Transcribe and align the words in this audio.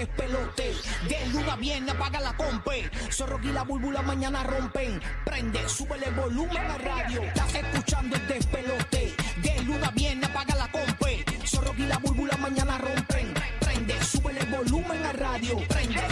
despelote. 0.00 0.72
De 1.08 1.26
luna 1.32 1.56
viene, 1.56 1.90
apaga 1.90 2.20
la 2.20 2.32
compe. 2.32 2.90
Zorro 3.10 3.38
y 3.42 3.52
la 3.52 3.64
búlbula 3.64 4.02
mañana 4.02 4.42
rompen. 4.42 5.00
Prende, 5.24 5.68
súbele 5.68 6.06
el 6.06 6.14
volumen 6.14 6.56
a 6.56 6.78
radio. 6.78 7.22
Estás 7.22 7.54
escuchando 7.54 8.16
el 8.16 8.26
despelote. 8.26 9.14
De 9.42 9.62
luna 9.62 9.90
viene, 9.94 10.26
apaga 10.26 10.54
la 10.54 10.68
compe. 10.70 11.24
Zorro 11.44 11.74
y 11.76 11.82
la 11.82 11.98
búlbula 11.98 12.36
mañana 12.38 12.78
rompen. 12.78 13.34
Prende, 13.60 14.02
súbele 14.02 14.40
el 14.40 14.50
volumen 14.50 15.04
a 15.04 15.12
radio. 15.12 15.58
Prende, 15.68 16.02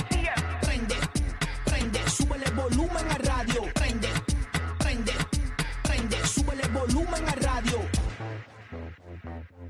prende, 0.60 0.96
prende, 1.64 2.10
súbele 2.10 2.44
el 2.44 2.54
volumen 2.54 3.10
a 3.10 3.18
radio. 3.18 3.62
Prende, 3.74 4.08
prende, 4.78 5.12
prende, 5.82 6.26
súbele 6.26 6.62
el 6.62 6.72
volumen 6.72 7.28
a 7.28 7.34
radio. 7.36 7.67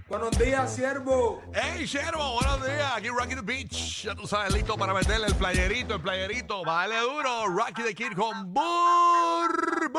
Buenos 0.09 0.39
días, 0.39 0.75
siervo. 0.75 1.43
Hey, 1.53 1.85
Sherbo, 1.85 2.33
buenos 2.41 2.65
días. 2.65 2.93
Aquí 2.97 3.09
Rocky 3.09 3.35
the 3.35 3.43
Beach. 3.43 4.05
Ya 4.05 4.15
tú 4.15 4.27
sabes, 4.27 4.55
listo 4.55 4.79
para 4.79 4.95
meterle 4.95 5.27
el 5.27 5.35
playerito, 5.35 5.97
el 5.97 6.01
playerito. 6.01 6.65
Vale 6.65 6.97
duro. 6.99 7.47
Rocky 7.49 7.83
the 7.83 7.95
Kid 7.95 8.15
con 8.17 8.55
Burbu, 8.55 9.93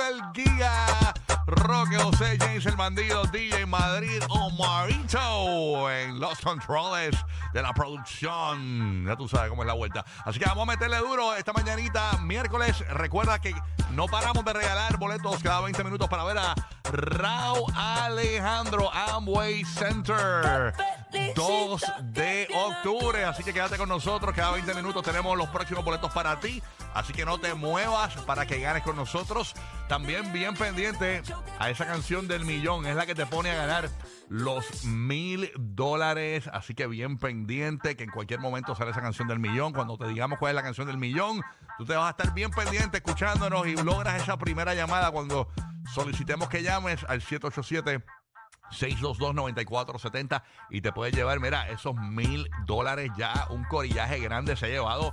el 0.00 0.20
Giga. 0.34 1.14
Roque 1.46 1.96
José, 1.96 2.36
James 2.40 2.66
el 2.66 2.74
Bandido, 2.74 3.22
DJ 3.26 3.66
Madrid, 3.66 4.20
Omarito 4.28 5.88
en 5.90 6.18
los 6.18 6.40
controles 6.40 7.14
de 7.52 7.62
la 7.62 7.72
producción. 7.72 9.04
Ya 9.06 9.14
tú 9.14 9.28
sabes 9.28 9.50
cómo 9.50 9.62
es 9.62 9.68
la 9.68 9.74
vuelta. 9.74 10.04
Así 10.24 10.40
que 10.40 10.44
vamos 10.44 10.64
a 10.64 10.72
meterle 10.72 10.98
duro 10.98 11.36
esta 11.36 11.52
mañanita, 11.52 12.18
miércoles. 12.18 12.84
Recuerda 12.88 13.38
que 13.38 13.54
no 13.92 14.06
paramos 14.06 14.44
de 14.44 14.52
regalar 14.54 14.98
boletos 14.98 15.40
cada 15.40 15.60
20 15.60 15.84
minutos 15.84 16.08
para 16.08 16.24
ver 16.24 16.38
a 16.38 16.54
Raúl 16.90 17.72
Alejandro 17.76 18.92
Amway 18.92 19.64
Center. 19.64 20.74
2 21.34 21.82
de 22.12 22.48
octubre. 22.54 23.24
Así 23.24 23.42
que 23.42 23.52
quédate 23.52 23.76
con 23.76 23.88
nosotros. 23.88 24.34
Cada 24.34 24.52
20 24.52 24.74
minutos 24.74 25.02
tenemos 25.02 25.36
los 25.36 25.48
próximos 25.48 25.84
boletos 25.84 26.12
para 26.12 26.40
ti. 26.40 26.62
Así 26.94 27.12
que 27.12 27.24
no 27.24 27.38
te 27.38 27.54
muevas 27.54 28.14
para 28.22 28.46
que 28.46 28.60
ganes 28.60 28.82
con 28.82 28.96
nosotros. 28.96 29.54
También 29.88 30.32
bien 30.32 30.54
pendiente 30.54 31.22
a 31.58 31.70
esa 31.70 31.86
canción 31.86 32.28
del 32.28 32.44
millón. 32.44 32.86
Es 32.86 32.96
la 32.96 33.06
que 33.06 33.14
te 33.14 33.26
pone 33.26 33.50
a 33.50 33.54
ganar 33.54 33.90
los 34.28 34.84
mil 34.84 35.50
dólares. 35.58 36.48
Así 36.52 36.74
que 36.74 36.86
bien 36.86 37.18
pendiente 37.18 37.96
que 37.96 38.04
en 38.04 38.10
cualquier 38.10 38.40
momento 38.40 38.74
sale 38.74 38.90
esa 38.90 39.02
canción 39.02 39.28
del 39.28 39.38
millón. 39.38 39.72
Cuando 39.72 39.96
te 39.98 40.08
digamos 40.08 40.38
cuál 40.38 40.50
es 40.50 40.56
la 40.56 40.62
canción 40.62 40.86
del 40.86 40.98
millón, 40.98 41.42
tú 41.78 41.84
te 41.84 41.94
vas 41.94 42.06
a 42.06 42.10
estar 42.10 42.34
bien 42.34 42.50
pendiente 42.50 42.98
escuchándonos 42.98 43.66
y 43.66 43.76
logras 43.76 44.22
esa 44.22 44.36
primera 44.36 44.74
llamada 44.74 45.10
cuando 45.10 45.48
solicitemos 45.94 46.48
que 46.48 46.62
llames 46.62 47.04
al 47.04 47.20
787. 47.20 48.04
622-9470 48.70 50.42
y 50.70 50.80
te 50.80 50.92
puedes 50.92 51.14
llevar, 51.14 51.40
mira, 51.40 51.68
esos 51.68 51.94
mil 51.94 52.48
dólares 52.66 53.10
ya, 53.16 53.46
un 53.50 53.64
corillaje 53.64 54.18
grande 54.18 54.56
se 54.56 54.66
ha 54.66 54.68
llevado 54.68 55.12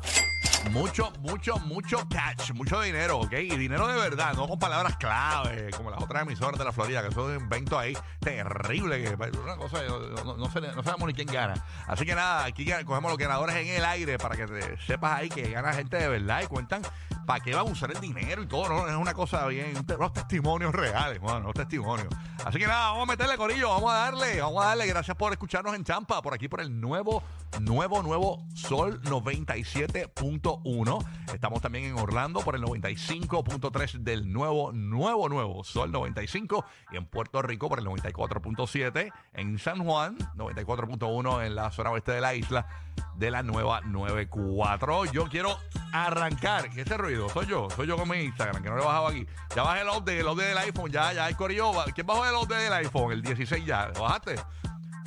mucho, 0.72 1.12
mucho, 1.20 1.58
mucho 1.60 2.08
cash, 2.10 2.52
mucho 2.54 2.82
dinero, 2.82 3.20
¿ok? 3.20 3.34
Y 3.34 3.58
dinero 3.58 3.88
de 3.88 3.96
verdad, 3.96 4.34
no 4.34 4.48
con 4.48 4.58
palabras 4.58 4.96
clave, 4.98 5.70
como 5.76 5.92
las 5.92 6.02
otras 6.02 6.24
emisoras 6.24 6.58
de 6.58 6.66
la 6.66 6.72
Florida, 6.72 7.04
que 7.04 7.14
son 7.14 7.32
un 7.32 7.42
invento 7.42 7.78
ahí 7.78 7.98
terrible, 8.20 9.04
que 9.04 9.14
una 9.40 9.56
cosa, 9.58 9.84
no, 9.84 10.24
no, 10.24 10.38
no 10.38 10.50
sabemos 10.84 11.08
ni 11.08 11.14
quién 11.14 11.28
gana. 11.28 11.54
Así 11.88 12.06
que 12.06 12.16
nada, 12.16 12.46
aquí 12.46 12.66
cogemos 12.86 13.12
los 13.12 13.18
ganadores 13.18 13.56
en 13.56 13.68
el 13.68 13.86
aire 13.86 14.18
para 14.18 14.36
que 14.36 14.46
te 14.46 14.78
sepas 14.82 15.20
ahí 15.20 15.30
que 15.30 15.52
gana 15.52 15.74
gente 15.74 15.98
de 15.98 16.08
verdad 16.08 16.42
y 16.44 16.48
cuentan 16.48 16.82
para 17.26 17.40
qué 17.40 17.54
van 17.54 17.68
a 17.68 17.72
usar 17.72 17.92
el 17.92 18.02
dinero 18.02 18.44
y 18.44 18.48
todo, 18.48 18.70
¿no? 18.70 18.88
Es 18.88 18.96
una 18.96 19.14
cosa 19.14 19.46
bien, 19.48 19.74
los 20.00 20.14
testimonios 20.14 20.74
reales, 20.74 21.20
bueno, 21.20 21.42
los 21.42 21.54
testimonios. 21.54 22.08
Así 22.44 22.60
que 22.60 22.68
nada, 22.68 22.92
vamos 22.92 23.04
a 23.04 23.12
meterle 23.12 23.38
corillo, 23.38 23.70
vamos 23.70 23.92
a 23.92 23.96
darle, 23.96 24.42
vamos 24.42 24.64
a 24.64 24.68
darle, 24.68 24.88
gracias 24.88 25.16
por 25.16 25.32
escucharnos 25.32 25.76
en 25.76 25.84
Champa, 25.84 26.22
por 26.22 26.34
aquí 26.34 26.48
por 26.48 26.62
el 26.62 26.80
nuevo, 26.80 27.24
nuevo, 27.62 28.04
nuevo 28.04 28.46
Sol 28.54 29.02
97.1. 29.04 31.06
Estamos 31.34 31.62
también 31.62 31.86
en 31.86 31.98
Orlando 31.98 32.42
por 32.42 32.56
el 32.56 32.64
95.3 32.64 34.00
del 34.00 34.32
nuevo, 34.32 34.72
nuevo, 34.74 35.30
nuevo 35.30 35.64
Sol 35.64 35.92
95 35.92 36.66
y 36.92 36.98
en 36.98 37.06
Puerto 37.06 37.42
Rico 37.42 37.70
por 37.70 37.80
el 37.80 37.86
94.7, 37.86 39.12
en 39.34 39.60
San 39.60 39.84
Juan 39.84 40.18
94.1 40.36 41.46
en 41.46 41.56
la 41.56 41.72
zona 41.72 41.92
oeste 41.92 42.12
de 42.12 42.22
la 42.22 42.36
isla 42.36 42.68
de 43.16 43.32
la 43.32 43.44
nueva 43.44 43.82
94. 43.82 45.06
Yo 45.06 45.26
quiero 45.26 45.58
arrancar. 45.92 46.70
¿Qué 46.70 46.82
ese 46.82 46.98
Soy 47.30 47.46
yo, 47.46 47.68
soy 47.76 47.88
yo 47.88 47.98
con 47.98 48.10
mi 48.10 48.18
Instagram, 48.18 48.62
que 48.62 48.70
no 48.70 48.76
le 48.76 48.82
he 48.82 48.86
bajado 48.86 49.08
aquí. 49.08 49.26
Ya 49.56 49.64
bajé 49.64 49.82
el 49.82 49.90
update, 49.90 50.20
el 50.20 50.28
update 50.28 50.50
del 50.50 50.58
iPhone, 50.58 50.92
ya, 50.92 51.14
ya 51.14 51.26
hay 51.26 51.34
corillo. 51.34 51.72
¿Quién 51.94 52.08
bajó 52.08 52.26
el 52.26 52.36
update 52.36 52.64
del 52.64 52.74
iPhone? 52.74 53.12
El 53.12 53.22
16 53.22 53.66
ya, 53.66 53.88
¿lo 53.88 54.02
bajaste? 54.02 54.36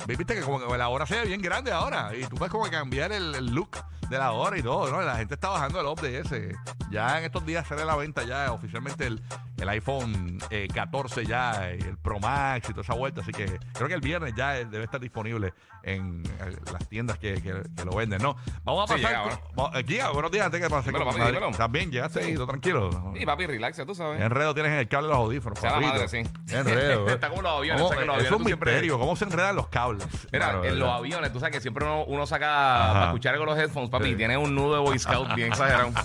Viste 0.07 0.35
que 0.35 0.41
como 0.41 0.59
que 0.59 0.77
la 0.77 0.87
hora 0.87 1.05
se 1.05 1.15
ve 1.15 1.25
bien 1.25 1.41
grande 1.41 1.71
ahora 1.71 2.15
y 2.15 2.25
tú 2.25 2.37
puedes 2.37 2.51
como 2.51 2.69
cambiar 2.69 3.11
el, 3.11 3.35
el 3.35 3.47
look 3.47 3.71
de 4.09 4.17
la 4.17 4.31
hora 4.31 4.57
y 4.57 4.63
todo, 4.63 4.89
¿no? 4.89 5.01
La 5.01 5.17
gente 5.17 5.33
está 5.33 5.49
bajando 5.49 5.81
el 5.81 5.87
update 5.87 6.19
ese. 6.19 6.55
Ya 6.91 7.17
en 7.17 7.25
estos 7.25 7.45
días 7.45 7.67
sale 7.67 7.83
la 7.83 7.95
venta 7.95 8.23
ya 8.23 8.51
oficialmente 8.53 9.07
el, 9.07 9.21
el 9.59 9.69
iPhone 9.69 10.37
eh, 10.49 10.67
14 10.73 11.25
ya, 11.25 11.69
eh, 11.71 11.79
el 11.79 11.97
Pro 11.97 12.19
Max 12.19 12.69
y 12.69 12.73
toda 12.73 12.83
esa 12.83 12.93
vuelta, 12.93 13.21
así 13.21 13.31
que 13.31 13.45
creo 13.73 13.87
que 13.87 13.93
el 13.95 14.01
viernes 14.01 14.33
ya 14.35 14.57
eh, 14.57 14.65
debe 14.65 14.83
estar 14.85 14.99
disponible 15.01 15.53
en 15.83 16.23
eh, 16.41 16.55
las 16.71 16.87
tiendas 16.89 17.17
que, 17.17 17.35
que- 17.41 17.63
que 17.75 17.85
lo 17.85 17.95
venden, 17.95 18.21
¿no? 18.21 18.35
Vamos 18.63 18.89
a 18.91 18.95
Sí, 18.97 19.01
pasar... 19.03 19.23
llega, 19.25 19.39
con- 19.55 19.75
eh, 19.75 19.83
Giga, 19.87 20.09
buenos 20.11 20.31
días 20.31 20.45
antes 20.45 20.61
que 20.61 20.69
pase. 20.69 20.89
Dímelo, 20.89 21.05
papi, 21.05 21.21
dímelo. 21.21 21.49
¿Estás 21.49 21.71
bien? 21.71 21.91
¿Llegaste 21.91 22.19
ahí? 22.19 22.35
¿Todo 22.35 22.47
tranquilo? 22.47 23.13
Y 23.19 23.25
papi, 23.25 23.45
relax, 23.47 23.77
ya 23.77 23.85
tú 23.85 23.95
sabes. 23.95 24.17
¿Qué 24.19 24.23
enredo 24.25 24.53
tienes 24.53 24.71
en 24.73 24.79
el 24.79 24.87
cable 24.87 25.07
de 25.07 25.13
los 25.13 25.19
audífonos? 25.23 25.59
Sea 25.59 25.71
la 25.79 25.87
madre, 25.87 26.07
sí. 26.07 26.23
¿Qué 26.47 26.55
enredo? 26.57 27.07
Está 27.09 27.29
como 27.29 27.41
los 27.41 27.51
aviones, 27.57 27.81
¿Cómo- 27.81 27.93
sé 27.93 27.99
que 27.99 28.05
los 28.05 28.17
eso 28.17 28.25
es 28.25 28.31
un 28.41 28.45
siempre- 28.45 28.71
misterio. 28.73 28.99
¿Cómo 28.99 29.15
se 29.15 29.25
enredan 29.25 29.55
los 29.55 29.67
cables? 29.69 30.07
Mira, 30.31 30.59
en 30.63 30.77
los 30.79 30.89
aviones, 30.89 31.31
tú 31.33 31.39
sabes 31.39 31.55
que 31.55 31.61
siempre 31.61 31.85
uno, 31.85 32.03
uno 32.05 32.25
saca 32.27 32.83
Ajá. 32.83 32.93
para 32.93 33.05
escuchar 33.07 33.37
con 33.37 33.45
los 33.47 33.57
headphones, 33.57 33.89
papi, 33.89 34.09
Sí. 34.11 34.15
tiene 34.15 34.37
un 34.37 34.53
nudo 34.55 34.75
de 34.75 34.81
Boy 34.81 34.99
Scout 34.99 35.33
bien 35.35 35.47
exagerado. 35.49 35.91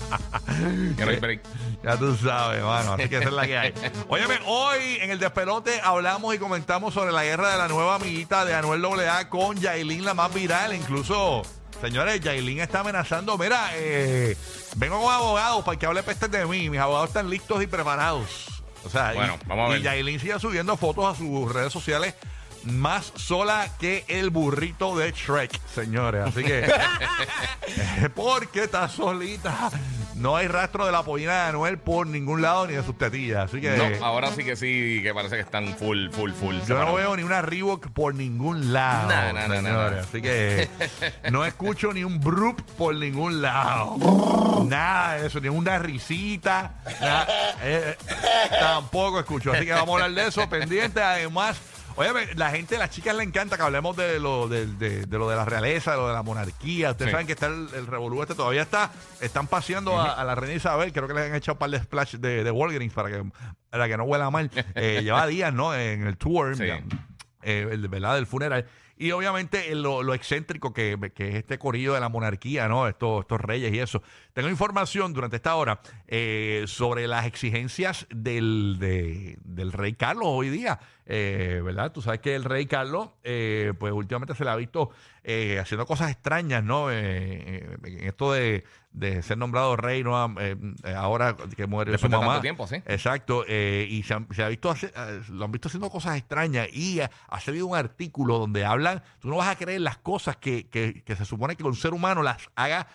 Ya 1.83 1.97
tú 1.97 2.15
sabes, 2.17 2.63
mano. 2.63 2.93
Así 2.95 3.09
que 3.09 3.17
esa 3.19 3.29
es 3.29 3.35
la 3.35 3.42
que 3.47 3.59
hay. 3.59 3.75
Óyeme, 4.09 4.39
hoy 4.47 4.99
en 5.01 5.11
el 5.11 5.19
despelote 5.19 5.81
hablamos 5.83 6.35
y 6.35 6.39
comentamos 6.39 6.95
sobre 6.95 7.13
la 7.13 7.25
guerra 7.25 7.53
de 7.53 7.59
la 7.59 7.69
nueva 7.69 7.97
amiguita 7.97 8.45
de 8.45 8.55
Anuel 8.55 8.85
AA 8.85 9.29
con 9.29 9.59
Yailin, 9.59 10.05
la 10.05 10.15
más 10.15 10.33
viral. 10.33 10.75
Incluso, 10.75 11.43
señores, 11.81 12.21
Yailin 12.21 12.61
está 12.61 12.81
amenazando. 12.81 13.37
Mira, 13.39 13.71
eh, 13.75 14.37
vengo 14.77 15.01
con 15.01 15.13
abogados 15.13 15.65
para 15.65 15.79
que 15.79 15.87
hable 15.87 16.03
pestes 16.03 16.31
de 16.31 16.45
mí. 16.47 16.71
Mis 16.71 16.81
abogados 16.81 17.09
están 17.09 17.29
listos 17.31 17.63
y 17.63 17.67
preparados. 17.67 18.49
O 18.85 18.91
sea, 18.91 19.13
Bueno, 19.15 19.39
y, 19.41 19.49
vamos 19.49 19.69
a 19.69 19.73
ver. 19.73 19.81
y 19.81 19.85
Yailin 19.85 20.21
sigue 20.21 20.39
subiendo 20.41 20.77
fotos 20.77 21.15
a 21.15 21.17
sus 21.17 21.53
redes 21.53 21.73
sociales 21.73 22.15
más 22.65 23.13
sola 23.17 23.69
que 23.79 24.05
el 24.09 24.31
burrito 24.31 24.97
de 24.97 25.13
Shrek, 25.13 25.59
señores. 25.75 26.27
Así 26.27 26.43
que, 26.43 26.71
porque 28.15 28.65
está 28.65 28.89
solita. 28.89 29.71
No 30.15 30.37
hay 30.37 30.47
rastro 30.47 30.87
de 30.87 30.93
la 30.93 31.03
pollina 31.03 31.33
de 31.45 31.49
Anuel 31.49 31.79
por 31.79 32.07
ningún 32.07 32.43
lado 32.43 32.67
ni 32.67 32.75
de 32.75 32.83
sus 32.85 32.97
tetillas. 32.97 33.47
Así 33.51 33.61
que 33.61 33.77
No, 33.77 34.05
ahora 34.05 34.31
sí 34.31 34.45
que 34.45 34.57
sí, 34.57 35.01
que 35.03 35.13
parece 35.15 35.37
que 35.37 35.41
están 35.41 35.75
full, 35.77 36.11
full, 36.11 36.33
full. 36.33 36.57
yo 36.69 36.79
no 36.79 36.95
veo 36.95 37.17
ni 37.17 37.23
una 37.23 37.43
Reebok 37.43 37.89
por 37.91 38.15
ningún 38.15 38.73
lado. 38.73 39.09
No, 39.33 39.49
no, 39.49 39.63
no, 39.63 39.63
no. 39.63 39.99
Así 40.01 40.21
que 40.23 40.69
no 41.31 41.45
escucho 41.45 41.93
ni 41.93 42.05
un 42.05 42.21
brup 42.21 42.61
por 42.77 42.95
ningún 42.95 43.43
lado. 43.43 43.97
Nada 44.69 45.15
de 45.15 45.27
eso, 45.27 45.41
ni 45.41 45.49
una 45.49 45.79
risita. 45.79 46.75
nada. 47.01 47.27
Eh, 47.63 47.97
eh, 48.09 48.15
tampoco 48.61 49.19
escucho. 49.19 49.53
Así 49.53 49.65
que 49.65 49.73
vamos 49.73 50.01
a 50.01 50.05
hablar 50.05 50.23
de 50.25 50.29
eso 50.29 50.49
pendiente. 50.49 51.03
Además, 51.03 51.57
oye, 51.97 52.11
la 52.37 52.51
gente, 52.51 52.79
las 52.79 52.91
chicas 52.91 53.15
le 53.17 53.23
encanta 53.23 53.57
que 53.57 53.63
hablemos 53.63 53.97
de 53.97 54.19
lo 54.21 54.49
de, 54.49 54.67
de- 54.67 55.07
de 55.07 55.19
lo 55.19 55.29
de 55.29 55.37
la 55.37 55.45
realeza, 55.45 55.93
de 55.93 55.97
lo 55.99 56.09
de 56.09 56.13
la 56.15 56.23
monarquía. 56.23 56.91
Ustedes 56.93 57.09
Sí. 57.09 57.13
saben 57.13 57.27
que 57.27 57.33
está 57.35 57.47
el, 57.47 57.69
el 57.75 57.87
revolú 57.87 58.23
este 58.23 58.35
todavía 58.35 58.63
está. 58.63 58.91
Están 59.21 59.47
paseando 59.47 59.99
a, 60.01 60.13
a 60.13 60.25
la 60.25 60.35
reina 60.35 60.55
Isabel. 60.57 60.93
Creo 60.93 61.07
que 61.09 61.15
les 61.15 61.29
han 61.31 61.35
echado 61.35 61.55
un 61.55 61.59
par 61.59 61.71
de 61.71 61.79
splash 61.81 62.15
de, 62.17 62.45
de 62.45 62.51
Walgreens 62.51 62.93
para 62.93 63.11
que, 63.11 63.25
para 63.71 63.89
que 63.89 63.97
no 63.97 64.05
huela 64.05 64.31
mal. 64.31 64.51
Eh, 64.75 65.01
lleva 65.03 65.27
días, 65.27 65.53
¿no? 65.53 65.75
En 65.75 66.07
el 66.07 66.17
tour. 66.17 66.57
Sí. 66.57 66.67
ya, 66.67 66.81
eh, 67.43 67.69
el, 67.71 67.89
¿verdad? 67.89 68.15
Del 68.15 68.27
funeral. 68.27 68.67
Y 68.97 69.11
obviamente 69.13 69.73
eh, 69.73 69.75
lo, 69.75 70.03
lo 70.03 70.15
excéntrico 70.15 70.73
que, 70.73 70.97
que 71.15 71.29
es 71.31 71.35
este 71.37 71.59
corillo 71.59 71.95
de 71.95 72.01
la 72.01 72.09
monarquía, 72.09 72.69
¿no? 72.69 72.87
Estos, 72.89 73.23
estos 73.23 73.41
reyes 73.41 73.73
y 73.73 73.79
eso. 73.81 74.03
Tengo 74.33 74.49
información 74.49 75.13
durante 75.13 75.37
esta 75.37 75.55
hora 75.57 75.81
eh, 76.09 76.65
sobre 76.67 77.07
las 77.09 77.27
exigencias 77.27 78.07
del, 78.11 78.77
de- 78.79 79.39
del 79.45 79.73
rey 79.73 79.95
Carlos 79.95 80.27
hoy 80.29 80.49
día, 80.51 80.79
eh, 81.07 81.61
¿verdad? 81.65 81.93
Tú 81.93 82.01
sabes 82.01 82.21
que 82.21 82.35
el 82.35 82.45
rey 82.45 82.67
Carlos, 82.67 83.11
eh, 83.25 83.73
pues 83.79 83.93
últimamente 83.93 84.35
se 84.35 84.45
le 84.45 84.51
ha 84.51 84.57
visto 84.57 84.91
haciendo 85.61 85.87
cosas 85.87 86.11
extrañas, 86.11 86.65
¿no? 86.65 86.91
En 86.91 87.79
esto 87.85 88.33
de, 88.33 88.65
de 88.93 89.23
ser 89.23 89.39
nombrado 89.39 89.77
rey, 89.77 90.03
¿no? 90.03 90.35
Eh, 90.41 90.57
ahora 90.97 91.37
que 91.57 91.67
muere 91.67 91.93
Después 91.93 92.11
su 92.11 92.17
de 92.17 92.21
mamá. 92.21 92.33
tanto 92.35 92.43
tiempo, 92.43 92.67
sí. 92.67 92.77
Exacto, 92.87 93.45
y 93.47 94.03
se, 94.05 94.15
han- 94.15 94.27
se 94.33 94.43
ha 94.43 94.49
visto 94.49 94.71
hace- 94.71 94.93
lo 95.29 95.45
han 95.45 95.53
visto 95.53 95.69
haciendo 95.69 95.91
cosas 95.91 96.17
extrañas 96.17 96.69
y 96.73 97.01
ha, 97.01 97.11
ha 97.29 97.41
salido 97.41 97.67
un 97.67 97.77
artículo 97.77 98.39
donde 98.39 98.65
hablan, 98.89 99.03
tú 99.21 99.29
no 99.29 99.37
vas 99.37 99.49
a 99.49 99.57
creer 99.57 99.81
las 99.81 99.99
cosas 99.99 100.37
que, 100.37 100.69
que- 100.69 101.03
que 101.05 101.17
se 101.17 101.25
supone 101.25 101.57
que 101.57 101.63
un 101.65 101.75
ser 101.77 101.95
humano 101.95 102.23
las 102.23 102.39
haga 102.57 102.87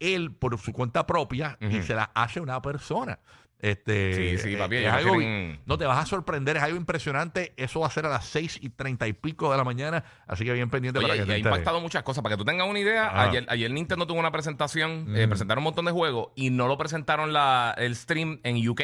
él 0.00 0.32
por 0.34 0.58
su 0.58 0.72
cuenta 0.72 1.06
propia 1.06 1.56
y 1.60 1.82
se 1.82 1.94
las 1.94 2.08
hace 2.14 2.40
una 2.40 2.60
persona. 2.62 3.18
Este, 3.58 4.36
Sí, 4.36 4.38
sí, 4.50 4.54
eh, 4.54 4.58
papi, 4.58 4.76
es 4.76 4.92
algo- 4.92 5.14
No 5.64 5.78
te 5.78 5.86
vas 5.86 5.98
a 5.98 6.04
sorprender, 6.06 6.58
es 6.58 6.62
algo 6.62 6.76
impresionante. 6.76 7.54
Eso 7.56 7.80
va 7.80 7.86
a 7.86 7.90
ser 7.90 8.04
a 8.04 8.10
las 8.10 8.26
seis 8.26 8.58
y 8.60 8.68
treinta 8.68 9.08
y 9.08 9.14
pico 9.14 9.50
de 9.50 9.56
la 9.56 9.64
mañana, 9.64 10.04
así 10.26 10.44
que 10.44 10.52
bien 10.52 10.68
pendiente 10.68 10.98
Oye, 10.98 11.08
para 11.08 11.16
que 11.16 11.22
y 11.22 11.26
te 11.26 11.32
ha 11.32 11.38
impactado 11.38 11.80
muchas 11.80 12.02
cosas. 12.02 12.22
Para 12.22 12.34
que 12.34 12.38
tú 12.38 12.44
tengas 12.44 12.68
una 12.68 12.78
idea, 12.78 13.10
ayer, 13.22 13.46
ayer 13.48 13.70
Nintendo 13.70 14.06
tuvo 14.06 14.20
una 14.20 14.30
presentación, 14.30 15.06
eh, 15.16 15.26
presentaron 15.26 15.62
un 15.62 15.64
montón 15.64 15.86
de 15.86 15.92
juegos 15.92 16.28
y 16.36 16.50
no 16.50 16.68
lo 16.68 16.76
presentaron 16.76 17.32
la, 17.32 17.74
el 17.78 17.96
stream 17.96 18.40
en 18.44 18.68
UK 18.68 18.82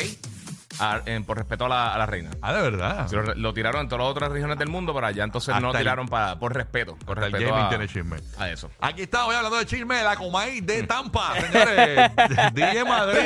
a- 0.81 1.03
en- 1.07 1.25
por 1.25 1.37
respeto 1.39 1.67
a 1.67 1.69
la, 1.69 1.95
a 1.95 1.99
la 1.99 2.07
reina. 2.07 2.31
Ah, 2.43 2.53
de 2.53 2.63
verdad. 2.63 3.07
Se 3.09 3.17
Lo, 3.17 3.35
lo 3.35 3.55
tiraron 3.55 3.83
en 3.83 3.89
todas 3.89 4.05
las 4.05 4.11
otras 4.11 4.31
regiones 4.33 4.59
del 4.59 4.69
mundo, 4.69 4.95
pero 4.95 5.07
allá 5.07 5.25
entonces 5.25 5.55
no 5.61 5.69
Hasta 5.69 5.79
el- 5.79 5.85
tiraron 5.85 6.09
pa- 6.09 6.39
por 6.39 6.55
respeto. 6.55 6.97
Por 7.05 7.19
Hasta 7.19 7.27
el 7.27 7.33
respeto 7.33 7.51
gaming 7.53 7.67
a, 7.67 7.69
tiene 7.69 7.89
chisme. 7.89 8.17
a 8.39 8.51
eso. 8.51 8.71
Aquí 8.81 9.03
está, 9.03 9.27
hoy 9.27 9.35
hablando 9.37 9.59
de 9.59 9.67
chisme 9.67 9.97
de 9.97 10.05
la 10.05 10.17
Comay 10.17 10.61
de 10.61 10.83
Tampa, 10.85 11.35
señores. 11.41 12.11
DJ 12.55 12.85
Madrid. 12.85 13.21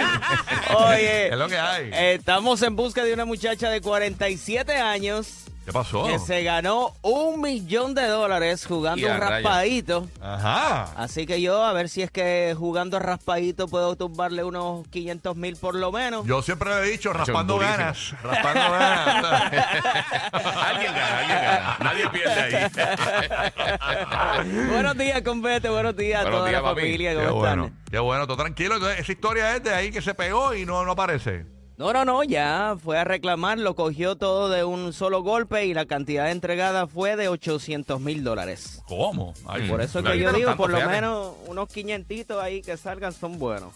Oye, 0.76 1.28
Es 1.28 1.36
lo 1.36 1.48
que 1.48 1.58
hay. 1.58 1.90
estamos 1.92 2.62
en 2.62 2.76
busca 2.76 3.04
de 3.04 3.12
una 3.14 3.24
muchacha 3.24 3.70
de 3.70 3.80
47 3.80 4.76
años 4.76 5.44
¿Qué 5.66 5.72
pasó? 5.72 6.04
que 6.06 6.18
se 6.20 6.44
ganó 6.44 6.94
un 7.02 7.40
millón 7.40 7.92
de 7.94 8.06
dólares 8.06 8.64
jugando 8.64 9.04
un 9.04 9.18
raspadito. 9.18 10.06
Ajá. 10.22 10.84
Así 10.96 11.26
que 11.26 11.40
yo, 11.42 11.64
a 11.64 11.72
ver 11.72 11.88
si 11.88 12.02
es 12.02 12.10
que 12.12 12.54
jugando 12.56 13.00
raspadito 13.00 13.66
puedo 13.66 13.96
tumbarle 13.96 14.44
unos 14.44 14.86
500 14.88 15.34
mil 15.36 15.56
por 15.56 15.74
lo 15.74 15.90
menos. 15.90 16.24
Yo 16.24 16.40
siempre 16.40 16.70
le 16.70 16.86
he 16.86 16.90
dicho, 16.92 17.12
raspando 17.12 17.58
ganas. 17.58 18.14
Raspando 18.22 18.60
ganas. 18.70 19.52
alguien 20.32 20.94
gana, 20.94 21.18
alguien 21.18 21.38
gana. 21.42 21.76
Nadie 21.80 22.10
pierde 22.10 22.40
ahí. 22.40 22.70
buenos 24.70 24.96
días, 24.96 25.22
compete, 25.22 25.68
buenos 25.68 25.96
días 25.96 26.20
a 26.20 26.22
Buenos 26.22 26.38
toda 26.38 26.48
días, 26.50 26.62
la 26.62 26.68
papi. 26.68 26.80
familia. 26.82 27.10
Qué 27.10 27.16
¿Cómo 27.26 27.38
bueno. 27.40 27.64
están? 27.66 27.84
Qué 27.90 27.98
bueno, 27.98 28.26
todo 28.28 28.36
tranquilo. 28.36 28.74
Entonces, 28.76 29.00
esa 29.00 29.10
historia 29.12 29.56
es 29.56 29.64
de 29.64 29.74
ahí 29.74 29.90
que 29.90 30.00
se 30.00 30.14
pegó 30.14 30.54
y 30.54 30.64
no, 30.64 30.84
no 30.84 30.92
aparece. 30.92 31.55
No, 31.78 31.92
no, 31.92 32.06
no, 32.06 32.24
ya 32.24 32.74
fue 32.82 32.96
a 32.96 33.04
reclamar, 33.04 33.58
lo 33.58 33.74
cogió 33.74 34.16
todo 34.16 34.48
de 34.48 34.64
un 34.64 34.94
solo 34.94 35.22
golpe 35.22 35.66
y 35.66 35.74
la 35.74 35.84
cantidad 35.84 36.30
entregada 36.30 36.86
fue 36.86 37.16
de 37.16 37.28
800 37.28 38.00
mil 38.00 38.24
dólares. 38.24 38.82
¿Cómo? 38.86 39.34
Ay, 39.46 39.68
Por 39.68 39.82
eso 39.82 40.00
La 40.00 40.12
que 40.12 40.20
yo 40.20 40.32
digo, 40.32 40.56
por 40.56 40.70
lo 40.70 40.80
menos 40.88 41.34
unos 41.46 41.68
500 41.68 42.42
ahí 42.42 42.62
que 42.62 42.78
salgan 42.78 43.12
son 43.12 43.38
buenos. 43.38 43.74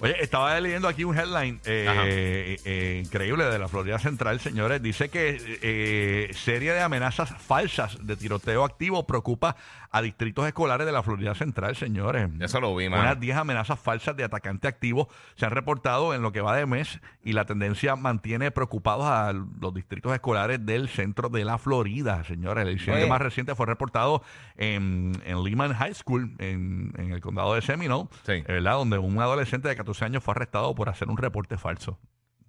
Oye, 0.00 0.14
estaba 0.22 0.58
leyendo 0.60 0.86
aquí 0.88 1.04
un 1.04 1.16
headline 1.18 1.60
eh, 1.64 2.56
eh, 2.64 3.02
increíble 3.04 3.44
de 3.44 3.58
la 3.58 3.68
Florida 3.68 3.98
Central, 3.98 4.38
señores. 4.40 4.80
Dice 4.82 5.08
que 5.08 5.58
eh, 5.62 6.30
serie 6.34 6.72
de 6.72 6.80
amenazas 6.80 7.30
falsas 7.40 7.98
de 8.06 8.16
tiroteo 8.16 8.64
activo 8.64 9.06
preocupa 9.06 9.56
a 9.90 10.02
distritos 10.02 10.46
escolares 10.46 10.86
de 10.86 10.92
la 10.92 11.02
Florida 11.02 11.34
Central, 11.34 11.74
señores. 11.74 12.28
Eso 12.40 12.60
lo 12.60 12.76
vi. 12.76 12.86
Unas 12.88 13.18
10 13.18 13.36
amenazas 13.38 13.78
falsas 13.80 14.14
de 14.16 14.22
atacante 14.24 14.68
activo 14.68 15.08
se 15.34 15.46
han 15.46 15.52
reportado 15.52 16.14
en 16.14 16.20
lo 16.22 16.30
que 16.30 16.42
va 16.42 16.54
de 16.54 16.66
mes 16.66 17.00
y 17.24 17.32
la 17.32 17.46
tendencia 17.46 17.96
mantiene 17.96 18.50
preocupados 18.50 19.06
a 19.06 19.32
los 19.32 19.72
distritos 19.74 20.12
escolares 20.12 20.64
del 20.64 20.88
centro 20.88 21.28
de 21.30 21.44
la 21.44 21.56
Florida, 21.58 22.22
señores. 22.24 22.66
El 22.66 22.72
incidente 22.72 23.02
Oye. 23.04 23.10
más 23.10 23.20
reciente 23.22 23.54
fue 23.54 23.64
reportado 23.66 24.22
en, 24.58 25.12
en 25.24 25.42
Lehman 25.42 25.72
High 25.72 25.94
School, 25.94 26.34
en, 26.38 26.92
en 26.98 27.12
el 27.12 27.20
condado 27.20 27.54
de 27.54 27.62
Seminole, 27.62 28.08
Sí. 28.26 28.42
¿verdad? 28.46 28.74
Donde 28.74 28.98
un 28.98 29.18
adolescente 29.20 29.68
de 29.68 29.76
14 29.78 30.04
años 30.04 30.22
fue 30.22 30.32
arrestado 30.32 30.74
por 30.74 30.88
hacer 30.88 31.08
un 31.08 31.16
reporte 31.16 31.56
falso. 31.56 31.98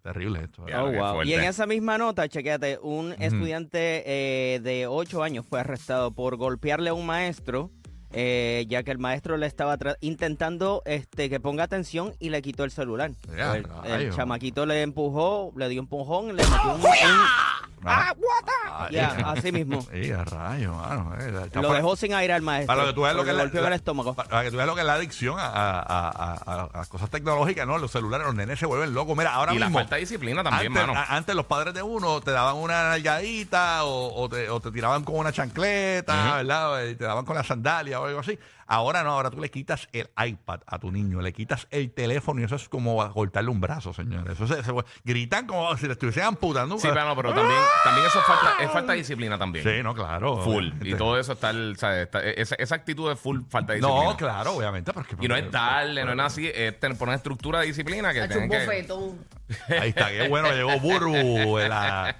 Terrible 0.01 0.43
esto. 0.43 0.65
Oh, 0.77 0.91
wow. 0.91 1.23
Y 1.23 1.33
en 1.33 1.43
esa 1.43 1.65
misma 1.65 1.97
nota, 1.97 2.27
chequéate, 2.27 2.79
un 2.81 3.13
estudiante 3.19 4.03
eh, 4.05 4.59
de 4.61 4.87
8 4.87 5.23
años 5.23 5.45
fue 5.45 5.59
arrestado 5.59 6.11
por 6.11 6.37
golpearle 6.37 6.89
a 6.89 6.93
un 6.93 7.05
maestro, 7.05 7.69
eh, 8.11 8.65
ya 8.67 8.83
que 8.83 8.91
el 8.91 8.97
maestro 8.97 9.37
le 9.37 9.45
estaba 9.45 9.77
intentando 10.01 10.81
este, 10.85 11.29
que 11.29 11.39
ponga 11.39 11.63
atención 11.63 12.13
y 12.19 12.29
le 12.29 12.41
quitó 12.41 12.63
el 12.63 12.71
celular. 12.71 13.11
El, 13.85 14.11
chamaquito 14.11 14.65
le 14.65 14.81
empujó, 14.81 15.53
le 15.55 15.69
dio 15.69 15.81
un 15.81 15.85
empujón, 15.85 16.27
le 16.35 16.43
metió 16.43 16.75
un... 16.75 16.81
un- 16.81 17.58
Ah, 17.85 18.87
ya, 18.91 19.07
así 19.25 19.51
mismo. 19.51 19.81
Sí, 19.91 20.11
a 20.11 20.23
rayos, 20.23 20.75
mano. 20.75 21.13
eh, 21.19 21.31
Lo 21.53 21.61
para- 21.63 21.73
dejó 21.75 21.95
sin 21.95 22.13
aire 22.13 22.33
al 22.33 22.41
maestro. 22.41 22.75
Para 22.75 22.87
que 22.87 22.93
tú 22.93 23.01
veas 23.01 23.13
lo 23.15 23.19
porque 23.21 23.31
que 23.31 23.37
le 23.37 23.37
es 23.37 23.37
la- 23.37 23.43
golpeó 23.43 23.59
en 23.59 23.63
la- 23.63 23.67
el 23.69 23.73
estómago. 23.75 24.13
Para 24.15 24.43
que 24.43 24.51
tú 24.51 24.57
veas 24.57 24.67
lo 24.67 24.75
que 24.75 24.81
es 24.81 24.87
la 24.87 24.93
adicción 24.93 25.39
a, 25.39 25.45
a- 25.47 25.79
a- 25.79 26.09
a- 26.09 26.63
a 26.73 26.77
las 26.77 26.87
cosas 26.87 27.09
tecnológicas, 27.09 27.65
¿no? 27.67 27.77
Los 27.77 27.91
celulares, 27.91 28.25
los 28.27 28.35
nenes 28.35 28.59
se 28.59 28.65
vuelven 28.65 28.93
locos. 28.93 29.15
Mira, 29.17 29.33
ahora 29.33 29.53
y 29.53 29.59
la 29.59 29.65
mismo. 29.67 29.79
falta 29.79 29.95
de 29.95 30.01
disciplina 30.01 30.43
también, 30.43 30.71
antes, 30.77 30.87
mano. 30.87 30.99
a- 30.99 31.15
antes 31.15 31.35
los 31.35 31.45
padres 31.45 31.73
de 31.73 31.81
uno 31.81 32.21
te 32.21 32.31
daban 32.31 32.55
una 32.57 32.89
nalgadita 32.89 33.83
o, 33.85 34.21
o 34.23 34.29
te, 34.29 34.49
o 34.49 34.59
te 34.59 34.71
tiraban 34.71 35.03
con 35.03 35.15
una 35.15 35.31
chancleta. 35.31 36.37
¿verdad? 36.37 36.83
Y 36.85 36.95
te 36.95 37.03
daban 37.05 37.25
con 37.25 37.35
la 37.35 37.43
sandalia 37.43 37.99
o 37.99 38.05
algo 38.05 38.19
así. 38.19 38.37
Ahora 38.71 39.03
no, 39.03 39.09
ahora 39.13 39.31
tú 39.31 39.41
le 39.41 39.49
quitas 39.49 39.87
el 39.93 40.09
iPad 40.23 40.59
a 40.67 40.77
tu 40.77 40.91
niño, 40.91 41.21
le 41.21 41.33
quitas 41.33 41.67
el 41.71 41.91
teléfono 41.91 42.39
y 42.39 42.43
eso 42.43 42.55
es 42.55 42.69
como 42.69 43.11
cortarle 43.13 43.49
un 43.49 43.59
brazo, 43.59 43.93
señores. 43.93 44.33
Eso 44.39 44.45
se, 44.47 44.63
se- 44.63 44.71
gritan 45.03 45.47
como 45.47 45.75
si 45.75 45.87
le 45.87 45.93
estuviesen 45.93 46.23
amputando. 46.23 46.77
Sí, 46.77 46.87
pero, 46.93 47.15
pero 47.15 47.33
también, 47.33 47.59
también 47.83 48.05
eso 48.05 48.19
es 48.19 48.25
falta, 48.25 48.63
es 48.63 48.69
falta 48.71 48.91
de 48.91 48.99
disciplina 48.99 49.39
también. 49.39 49.65
Sí, 49.65 49.81
no, 49.81 49.95
claro. 49.95 50.37
Full. 50.43 50.53
obviamente. 50.67 50.89
Y 50.89 50.93
todo 50.93 51.17
eso 51.19 51.33
está, 51.33 51.49
el- 51.49 51.77
¿sabes? 51.77 52.03
Está- 52.03 52.23
esa, 52.23 52.55
esa 52.55 52.75
actitud 52.75 53.11
es 53.11 53.19
full 53.19 53.41
falta 53.49 53.73
de 53.73 53.79
disciplina. 53.79 54.11
No, 54.11 54.17
claro, 54.17 54.53
obviamente. 54.53 54.93
Pero 54.93 55.01
es 55.09 55.15
que- 55.17 55.25
Y 55.25 55.27
no 55.27 55.35
es 55.35 55.51
darle, 55.51 56.03
no 56.05 56.11
es 56.11 56.17
nada 56.17 56.27
así, 56.27 56.47
es 56.53 56.79
tener, 56.79 56.95
poner 56.95 57.15
estructura 57.15 57.61
de 57.61 57.65
disciplina 57.65 58.13
que 58.13 58.27
tienen 58.27 58.49
que... 58.51 58.57
Ahí 59.81 59.89
está, 59.89 60.09
qué 60.09 60.27
bueno, 60.27 60.51
llegó 60.51 60.79
Burbu. 60.79 61.57
la- 61.59 62.15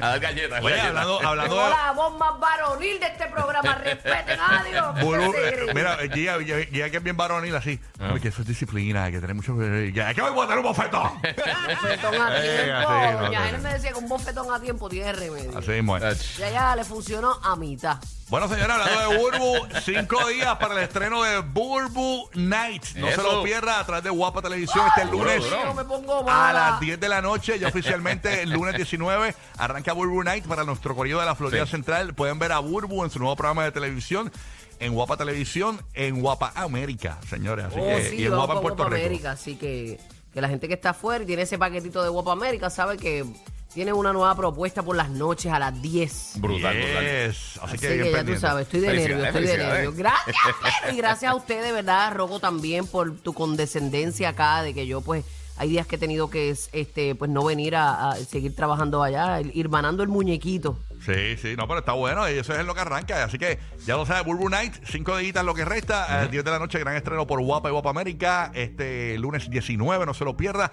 dar 0.00 0.20
galletas. 0.20 0.62
Oye, 0.62 0.76
galletas. 0.76 0.88
hablando, 0.88 1.20
hablando 1.26 1.54
de. 1.64 1.70
la 1.70 1.92
voz 1.92 2.18
más 2.18 2.38
varonil 2.38 3.00
de 3.00 3.06
este 3.06 3.26
programa. 3.28 3.74
Respeten 3.84 4.38
a 4.40 4.62
Dios. 4.64 5.00
Burbu, 5.00 5.32
se 5.32 5.48
eh, 5.48 5.72
mira, 5.74 5.96
Gia, 6.12 6.38
Gia- 6.38 6.66
Gia 6.70 6.90
que 6.90 6.96
es 6.98 7.02
bien 7.02 7.16
varonil 7.16 7.54
así. 7.56 7.80
Ah. 8.00 8.14
Que 8.20 8.28
eso 8.28 8.42
es 8.42 8.48
disciplina, 8.48 9.04
hay 9.04 9.12
que 9.12 9.20
tener 9.20 9.34
mucho. 9.34 9.56
Ya, 9.92 10.10
es 10.10 10.14
que 10.16 10.22
voy 10.22 10.44
a 10.44 10.48
tener 10.48 10.58
un 10.58 10.64
bofetón. 10.64 11.10
bofetón 11.22 12.14
a 12.20 12.28
Eh, 12.38 12.64
tiempo. 12.64 12.88
así, 12.90 13.52
no, 13.52 13.58
me 13.62 13.72
decía 13.74 13.92
que 13.92 13.98
un 13.98 14.08
bofetón 14.08 14.52
a 14.54 14.60
tiempo 14.60 14.88
tiene 14.88 15.12
remedio. 15.12 15.58
Así 15.58 15.70
mismo 15.70 15.96
es. 15.96 16.36
Ya 16.38 16.50
ya 16.50 16.76
le 16.76 16.84
funcionó 16.84 17.38
a 17.42 17.56
mitad. 17.56 17.98
Bueno, 18.28 18.48
señora, 18.48 18.76
hablando 18.76 19.10
de 19.10 19.18
Burbu, 19.18 19.68
cinco 19.84 20.26
días 20.28 20.56
para 20.56 20.74
el 20.74 20.80
estreno 20.80 21.22
de 21.22 21.40
Burbu 21.40 22.30
Night. 22.34 22.82
No 22.96 23.06
Eso. 23.08 23.20
se 23.20 23.28
lo 23.28 23.42
pierda 23.42 23.78
a 23.80 23.84
través 23.84 24.02
de 24.04 24.10
Guapa 24.10 24.40
Televisión 24.40 24.86
este 24.88 25.04
lunes. 25.10 25.44
Yo 25.62 25.74
me 25.74 25.84
pongo 25.84 26.20
A 26.20 26.22
mala. 26.22 26.70
las 26.70 26.80
10 26.80 26.98
de 27.00 27.08
la 27.08 27.20
noche, 27.22 27.58
ya 27.58 27.68
oficialmente 27.68 28.42
el 28.42 28.50
lunes 28.50 28.74
19, 28.76 29.34
arranca 29.58 29.92
Burbu 29.92 30.22
Night 30.24 30.46
para 30.46 30.64
nuestro 30.64 30.94
corrido 30.96 31.20
de 31.20 31.26
la 31.26 31.34
Florida 31.34 31.64
Sí. 31.66 31.72
Central. 31.72 32.14
Pueden 32.14 32.38
ver 32.38 32.52
a 32.52 32.58
Burbu 32.58 33.04
en 33.04 33.10
su 33.10 33.18
nuevo 33.18 33.36
programa 33.36 33.64
de 33.64 33.72
televisión, 33.72 34.32
en 34.80 34.92
Guapa 34.94 35.16
Televisión, 35.16 35.80
en 35.94 36.20
Guapa 36.20 36.52
América, 36.56 37.18
señores. 37.28 37.66
Así 37.66 37.76
Oh, 37.78 37.86
que, 37.86 38.04
sí, 38.10 38.16
y 38.16 38.24
en 38.26 38.34
Guapa 38.34 38.60
Puerto 38.60 38.82
Guapa 38.84 38.94
Rico. 38.96 39.06
América. 39.06 39.30
Así 39.32 39.56
que, 39.56 40.00
que 40.32 40.40
la 40.40 40.48
gente 40.48 40.66
que 40.68 40.74
está 40.74 40.90
afuera 40.90 41.22
y 41.22 41.26
tiene 41.26 41.42
ese 41.42 41.58
paquetito 41.58 42.02
de 42.02 42.08
Guapa 42.08 42.32
América 42.32 42.70
sabe 42.70 42.96
que 42.96 43.24
tiene 43.72 43.92
una 43.92 44.12
nueva 44.12 44.36
propuesta 44.36 44.84
por 44.84 44.94
las 44.94 45.08
noches 45.10 45.52
a 45.52 45.58
las 45.58 45.80
10. 45.82 46.34
Brutal, 46.36 46.76
brutal. 46.76 47.04
Yes. 47.04 47.58
Así, 47.60 47.74
Así 47.74 47.78
que, 47.78 48.12
ya 48.12 48.24
tú 48.24 48.36
sabes, 48.36 48.66
estoy 48.66 48.80
de 48.80 48.86
nervios, 48.92 49.26
estoy 49.26 49.46
de 49.46 49.56
nervios. 49.58 49.94
Gracias, 49.96 50.36
Pedro, 50.62 50.94
y 50.94 50.96
gracias 50.96 51.32
a 51.32 51.34
usted, 51.34 51.60
de 51.62 51.72
verdad, 51.72 52.12
Roco, 52.14 52.38
también 52.38 52.86
por 52.86 53.16
tu 53.18 53.32
condescendencia 53.34 54.28
acá, 54.28 54.62
de 54.62 54.74
que 54.74 54.86
yo, 54.86 55.00
pues, 55.00 55.24
hay 55.56 55.68
días 55.68 55.86
que 55.86 55.96
he 55.96 55.98
tenido 55.98 56.30
que, 56.30 56.50
este, 56.50 57.14
pues, 57.14 57.30
no 57.30 57.44
venir 57.44 57.76
a, 57.76 58.10
a 58.10 58.16
seguir 58.16 58.54
trabajando 58.54 59.02
allá, 59.02 59.40
ir 59.40 59.68
manando 59.68 60.02
el 60.02 60.08
muñequito. 60.08 60.78
Sí, 61.04 61.36
sí, 61.36 61.54
no, 61.56 61.68
pero 61.68 61.80
está 61.80 61.92
bueno 61.92 62.28
y 62.30 62.32
eso 62.38 62.54
es 62.58 62.64
lo 62.64 62.74
que 62.74 62.80
arranca. 62.80 63.24
Así 63.24 63.38
que 63.38 63.58
ya 63.84 63.94
lo 63.96 64.06
sabe, 64.06 64.22
Burbu 64.22 64.48
Night, 64.48 64.72
cinco 64.86 65.16
días 65.18 65.44
lo 65.44 65.52
que 65.54 65.64
resta. 65.66 66.24
eh, 66.24 66.28
10 66.30 66.44
de 66.44 66.50
la 66.50 66.58
noche, 66.58 66.78
gran 66.78 66.96
estreno 66.96 67.26
por 67.26 67.42
Guapa 67.42 67.68
y 67.68 67.72
Guapa 67.72 67.90
América. 67.90 68.50
Este 68.54 69.18
lunes 69.18 69.50
19, 69.50 70.06
no 70.06 70.14
se 70.14 70.24
lo 70.24 70.34
pierda. 70.36 70.72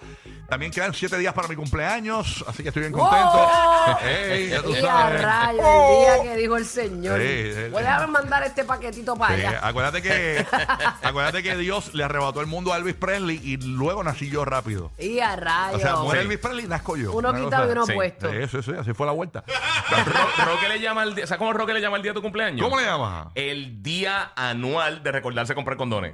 También 0.51 0.69
quedan 0.69 0.93
siete 0.93 1.17
días 1.17 1.33
para 1.33 1.47
mi 1.47 1.55
cumpleaños, 1.55 2.43
así 2.45 2.61
que 2.61 2.67
estoy 2.67 2.81
bien 2.81 2.91
contento. 2.91 3.31
¡Oh! 3.33 3.97
Ey, 4.03 4.49
ya 4.49 4.61
tú 4.61 4.71
Y 4.75 4.79
a 4.79 4.81
sabes. 4.81 5.21
rayos, 5.21 5.65
el 5.65 5.99
día 6.01 6.23
que 6.23 6.35
dijo 6.41 6.57
el 6.57 6.65
Señor. 6.65 7.21
Sí, 7.21 7.53
sí, 7.53 7.69
Voy 7.71 7.83
a 7.85 8.05
mandar 8.07 8.43
este 8.43 8.65
paquetito 8.65 9.15
para 9.15 9.33
Sí, 9.37 9.45
allá. 9.45 9.59
acuérdate 9.65 10.01
que 10.01 10.45
acuérdate 11.03 11.41
que 11.41 11.55
Dios 11.55 11.93
le 11.93 12.03
arrebató 12.03 12.41
el 12.41 12.47
mundo 12.47 12.73
a 12.73 12.77
Elvis 12.77 12.95
Presley 12.95 13.39
y 13.41 13.55
luego 13.65 14.03
nací 14.03 14.29
yo 14.29 14.43
rápido. 14.43 14.91
Y 14.99 15.19
a 15.21 15.37
rayos. 15.37 15.77
O 15.77 15.79
sea, 15.79 15.95
muere 15.95 16.19
Sí. 16.19 16.25
Elvis 16.25 16.39
Presley 16.39 16.65
y 16.65 16.67
nazco 16.67 16.97
yo. 16.97 17.13
Uno 17.13 17.29
Una 17.29 17.39
quitado 17.39 17.63
y 17.63 17.67
cosa- 17.67 17.71
uno 17.77 17.85
Sí. 17.85 17.93
puesto. 17.93 18.29
Sí, 18.29 18.37
sí, 18.51 18.57
sí, 18.61 18.71
así 18.77 18.93
fue 18.93 19.05
la 19.05 19.13
vuelta. 19.13 19.45
Ro- 20.05 20.45
Roque 20.47 20.67
le 20.67 20.81
llama 20.81 21.03
el 21.03 21.15
día, 21.15 21.27
¿sabes 21.27 21.39
cómo 21.39 21.53
Roque 21.53 21.71
le 21.73 21.79
llama 21.79 21.95
el 21.95 22.03
día 22.03 22.11
de 22.11 22.15
tu 22.15 22.21
cumpleaños? 22.21 22.61
¿Cómo 22.61 22.77
le 22.77 22.85
llamas? 22.85 23.27
El 23.35 23.81
día 23.81 24.33
anual 24.35 25.01
de 25.01 25.13
recordarse 25.13 25.55
comprar 25.55 25.77
condones. 25.77 26.13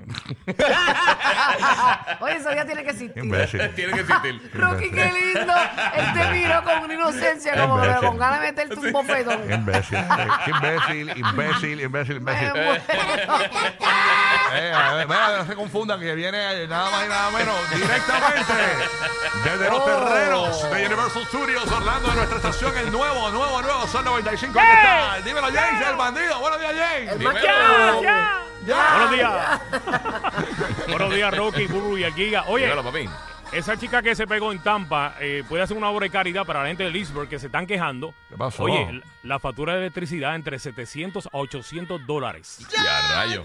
Oye, 2.20 2.36
eso 2.36 2.53
ya 2.53 2.65
tiene 2.65 2.84
que 2.84 2.91
existir. 2.91 3.24
Imbécil. 3.24 3.74
Tiene 3.74 3.94
que 3.94 4.00
existir. 4.01 4.26
Rocky, 4.53 4.91
qué 4.91 5.12
lindo. 5.12 5.53
Él 5.96 6.13
te 6.13 6.27
miró 6.31 6.63
con 6.63 6.79
una 6.84 6.93
inocencia, 6.93 7.55
como 7.55 7.79
pero 7.81 8.01
con 8.01 8.17
ganas 8.17 8.41
de 8.41 8.48
meterte 8.48 8.79
un 8.79 8.91
bofetón. 8.91 9.51
Imbécil, 9.51 9.98
eh, 9.98 10.27
qué 10.46 10.51
imbécil, 10.51 11.17
imbécil, 11.17 11.81
imbécil, 11.81 12.17
imbécil. 12.17 12.51
muero. 12.53 12.81
Eh, 14.53 14.74
a 14.74 14.93
ver, 14.93 15.07
mira, 15.07 15.38
no 15.39 15.46
se 15.46 15.55
confundan 15.55 16.00
que 16.00 16.15
viene 16.15 16.63
eh, 16.63 16.67
nada 16.67 16.89
más 16.89 17.05
y 17.05 17.10
nada 17.10 17.31
menos 17.31 17.69
directamente 17.69 18.53
desde 19.43 19.69
los 19.69 19.79
Oh. 19.79 19.86
terrenos 19.86 20.63
de 20.72 20.86
Universal 20.86 21.25
Studios 21.27 21.72
Orlando 21.72 22.10
de 22.10 22.15
nuestra 22.15 22.38
estación, 22.38 22.77
el 22.77 22.91
nuevo, 22.91 23.29
nuevo, 23.29 23.62
nuevo 23.62 23.88
Son 23.88 24.03
95. 24.05 24.57
Aquí 24.60 24.67
está. 24.69 25.19
Dímelo, 25.24 25.48
James, 25.53 25.88
el 25.88 25.96
bandido. 25.96 26.39
Buenos 26.39 26.60
días, 26.60 26.74
James. 26.77 27.12
Que 27.12 27.17
Dímelo. 27.17 27.39
todo. 27.41 28.01
Buenos 28.65 29.12
días. 29.12 29.62
Buenos 30.88 31.13
días, 31.13 31.38
Rocky, 31.38 31.67
Burbu 31.67 31.98
y 31.98 32.12
Giga. 32.13 32.43
Oye, 32.48 32.65
Dígalo, 32.65 32.84
papi. 32.84 33.10
Esa 33.54 33.77
chica 33.77 34.01
que 34.01 34.13
se 34.16 34.27
pegó 34.27 34.51
en 34.51 34.60
Tampa 34.60 35.16
eh, 35.20 35.44
puede 35.48 35.63
hacer 35.63 35.77
una 35.77 35.89
obra 35.89 36.06
de 36.06 36.10
caridad 36.12 36.46
para 36.46 36.62
la 36.62 36.68
gente 36.68 36.84
de 36.84 36.92
Leesburg 36.92 37.27
que 37.30 37.39
se 37.39 37.48
están 37.48 37.66
quejando. 37.66 38.13
¿Qué 38.30 38.36
pasó? 38.38 38.63
Oye, 38.63 38.92
la- 38.94 39.01
la 39.24 39.39
factura 39.39 39.74
de 39.74 39.80
electricidad 39.80 40.36
entre 40.36 40.60
700 40.60 41.27
a 41.27 41.38
800 41.38 42.06
dólares. 42.06 42.66
Ya, 42.74 43.16
rayo. 43.16 43.44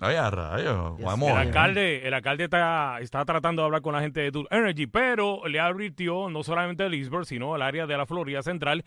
Ay, 0.00 0.16
a 0.16 0.30
rayos. 0.30 0.98
Vamos. 1.00 1.30
El 1.30 1.36
alcalde, 1.36 2.06
el 2.06 2.14
alcalde 2.14 2.44
está, 2.44 2.98
está 3.00 3.24
tratando 3.24 3.62
de 3.62 3.66
hablar 3.66 3.82
con 3.82 3.92
la 3.94 4.00
gente 4.00 4.20
de 4.20 4.30
Duke 4.30 4.48
Energy, 4.54 4.86
pero 4.86 5.46
le 5.46 5.60
advirtió 5.60 6.28
no 6.30 6.42
solamente 6.42 6.82
a 6.84 6.88
Leesburg, 6.88 7.26
sino 7.26 7.54
al 7.54 7.62
área 7.62 7.86
de 7.86 7.96
la 7.96 8.06
Florida 8.06 8.42
Central, 8.42 8.84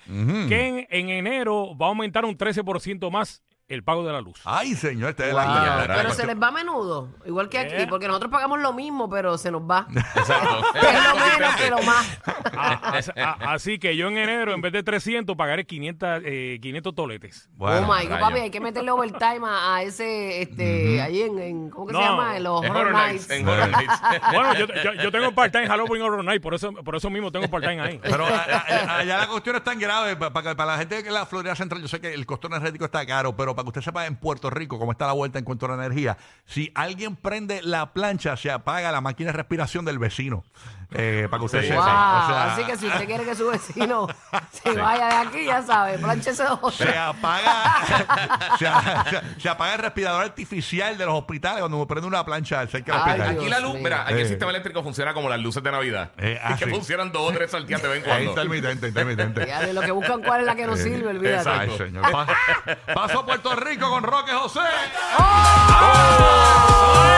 que 0.47 0.67
en, 0.67 0.87
en 0.89 1.09
enero 1.09 1.77
va 1.77 1.87
a 1.87 1.89
aumentar 1.89 2.25
un 2.25 2.37
13% 2.37 3.09
más 3.11 3.43
el 3.67 3.83
pago 3.83 4.05
de 4.05 4.13
la 4.13 4.21
luz. 4.21 4.39
Ay, 4.45 4.75
señor, 4.75 5.09
este 5.09 5.27
es 5.27 5.33
Wow. 5.33 5.41
la 5.41 5.85
la- 5.87 5.95
Pero 5.95 6.13
se 6.13 6.27
les 6.27 6.39
va 6.39 6.49
a 6.49 6.51
menudo, 6.51 7.09
igual 7.25 7.49
que 7.49 7.57
aquí, 7.57 7.73
Eh. 7.75 7.87
porque 7.89 8.07
nosotros 8.07 8.31
pagamos 8.31 8.59
lo 8.59 8.73
mismo, 8.73 9.09
pero 9.09 9.39
se 9.39 9.49
nos 9.49 9.63
va. 9.63 9.87
Es 9.95 11.03
lo 11.03 11.15
menos 11.15 11.55
que 11.55 11.69
lo 11.71 11.81
más. 11.81 12.19
Ah, 12.55 12.79
as- 12.93 13.11
así 13.39 13.79
que 13.79 13.97
yo 13.97 14.07
en 14.07 14.17
enero, 14.17 14.53
en 14.53 14.61
vez 14.61 14.71
de 14.71 14.83
300, 14.83 15.35
pagaré 15.35 15.65
500, 15.65 16.21
eh, 16.25 16.59
500 16.61 16.93
toletes. 16.93 17.49
Bueno, 17.55 17.87
oh 17.89 17.93
my 17.95 18.05
God, 18.05 18.19
papi, 18.19 18.39
hay 18.39 18.51
que 18.51 18.59
meterle 18.61 18.91
overtime 18.91 19.41
a, 19.47 19.75
a 19.77 19.81
ese, 19.81 20.43
este, 20.43 21.01
ahí 21.01 21.21
en, 21.23 21.39
en- 21.39 21.69
¿cómo 21.71 21.87
que 21.87 21.93
No, 21.93 21.99
se 21.99 22.05
llama? 22.05 22.37
En 22.37 22.43
los 22.43 22.63
En 22.63 22.71
Horror 22.71 22.93
Nights. 22.93 23.29
Nights. 23.29 23.29
En 23.31 23.47
Horror 23.47 23.69
Nights. 23.71 24.01
Bueno, 24.31 24.53
yo, 24.53 24.67
yo, 24.83 24.93
yo 24.93 25.11
tengo 25.11 25.31
part-time 25.31 25.67
Halloween 25.67 26.03
Horror 26.03 26.23
Night, 26.23 26.41
por 26.41 26.53
eso, 26.53 26.71
por 26.71 26.95
eso 26.95 27.09
mismo 27.09 27.31
tengo 27.31 27.47
part-time 27.49 27.81
ahí. 27.81 27.99
Pero 28.03 28.27
a- 28.27 28.29
a- 28.29 28.97
allá 28.99 29.17
la 29.17 29.27
cuestión 29.27 29.55
es 29.55 29.63
tan 29.63 29.79
grave, 29.79 30.15
pa- 30.15 30.31
para, 30.31 30.53
para 30.55 30.73
la 30.73 30.77
gente 30.77 30.99
en 30.99 31.13
la 31.13 31.25
Florida 31.25 31.55
Central, 31.55 31.81
yo 31.81 31.87
sé 31.87 31.99
que 31.99 32.13
el 32.13 32.27
costo 32.27 32.45
energético 32.47 32.85
está 32.85 33.03
caro, 33.07 33.35
pero 33.35 33.54
para 33.55 33.63
que 33.63 33.69
usted 33.69 33.81
sepa 33.81 34.05
en 34.05 34.15
Puerto 34.15 34.49
Rico 34.49 34.77
cómo 34.77 34.91
está 34.91 35.07
la 35.07 35.13
vuelta 35.13 35.39
en 35.39 35.45
cuanto 35.45 35.65
a 35.65 35.69
la 35.69 35.85
energía, 35.85 36.17
si 36.45 36.71
alguien 36.75 37.15
prende 37.15 37.61
la 37.63 37.93
plancha, 37.93 38.37
se 38.37 38.51
apaga 38.51 38.91
la 38.91 39.01
máquina 39.01 39.31
de 39.31 39.37
respiración 39.37 39.85
del 39.85 39.99
vecino. 39.99 40.43
Eh, 40.93 41.27
para 41.29 41.39
que 41.39 41.45
usted 41.45 41.61
Sí. 41.61 41.67
sepa. 41.67 41.79
Wow, 41.81 42.23
O 42.23 42.27
sea, 42.27 42.53
así 42.53 42.63
que 42.63 42.77
si 42.77 42.87
usted 42.87 43.05
quiere 43.05 43.23
que 43.25 43.35
su 43.35 43.47
vecino 43.49 44.07
se 44.51 44.71
vaya 44.73 45.07
de 45.07 45.15
aquí, 45.27 45.45
ya 45.45 45.61
sabe, 45.61 45.97
planchese 45.97 46.43
dos. 46.43 46.75
se 46.75 46.97
apaga 46.97 47.75
se, 48.59 48.65
se- 49.09 49.41
se 49.41 49.49
apaga 49.49 49.73
el 49.73 49.79
respirador 49.79 50.23
artificial 50.23 50.97
de 50.97 51.05
los 51.05 51.15
hospitales 51.15 51.59
cuando 51.59 51.77
uno 51.77 51.87
prende 51.87 52.07
una 52.07 52.23
plancha 52.23 52.65
cerca 52.67 52.93
del 52.93 53.01
hospital. 53.01 53.29
Aquí 53.37 53.49
la 53.49 53.59
luz, 53.59 53.73
mío. 53.73 53.83
mira, 53.83 54.03
aquí 54.03 54.13
Eh. 54.13 54.21
el 54.21 54.27
sistema 54.27 54.51
eléctrico 54.51 54.83
funciona 54.83 55.13
como 55.13 55.29
las 55.29 55.39
luces 55.39 55.61
de 55.63 55.71
Navidad. 55.71 56.11
Eh, 56.17 56.39
ah, 56.43 56.55
que 56.57 56.65
sí. 56.65 56.71
funcionan 56.71 57.11
dos 57.11 57.29
o 57.31 57.33
tres 57.33 57.51
salteadas 57.51 57.81
de 57.83 57.89
vez 57.89 57.97
en 57.99 58.03
cuando. 58.03 58.29
intermitente, 58.29 58.87
intermitente. 58.87 59.45
Ya 59.47 59.61
de 59.61 59.73
lo 59.73 59.81
que 59.81 59.91
buscan 59.91 60.21
cuál 60.21 60.41
es 60.41 60.45
la 60.45 60.55
que 60.55 60.65
nos 60.67 60.79
sirve, 60.79 61.07
olvídate. 61.09 61.49
Ay, 61.49 61.77
señor. 61.77 62.09
Pa- 62.11 62.27
paso 62.93 63.19
a 63.19 63.25
Puerto 63.25 63.55
Rico 63.55 63.89
con 63.89 64.03
Roque 64.03 64.31
José. 64.33 64.59
¿Qué 65.17 67.14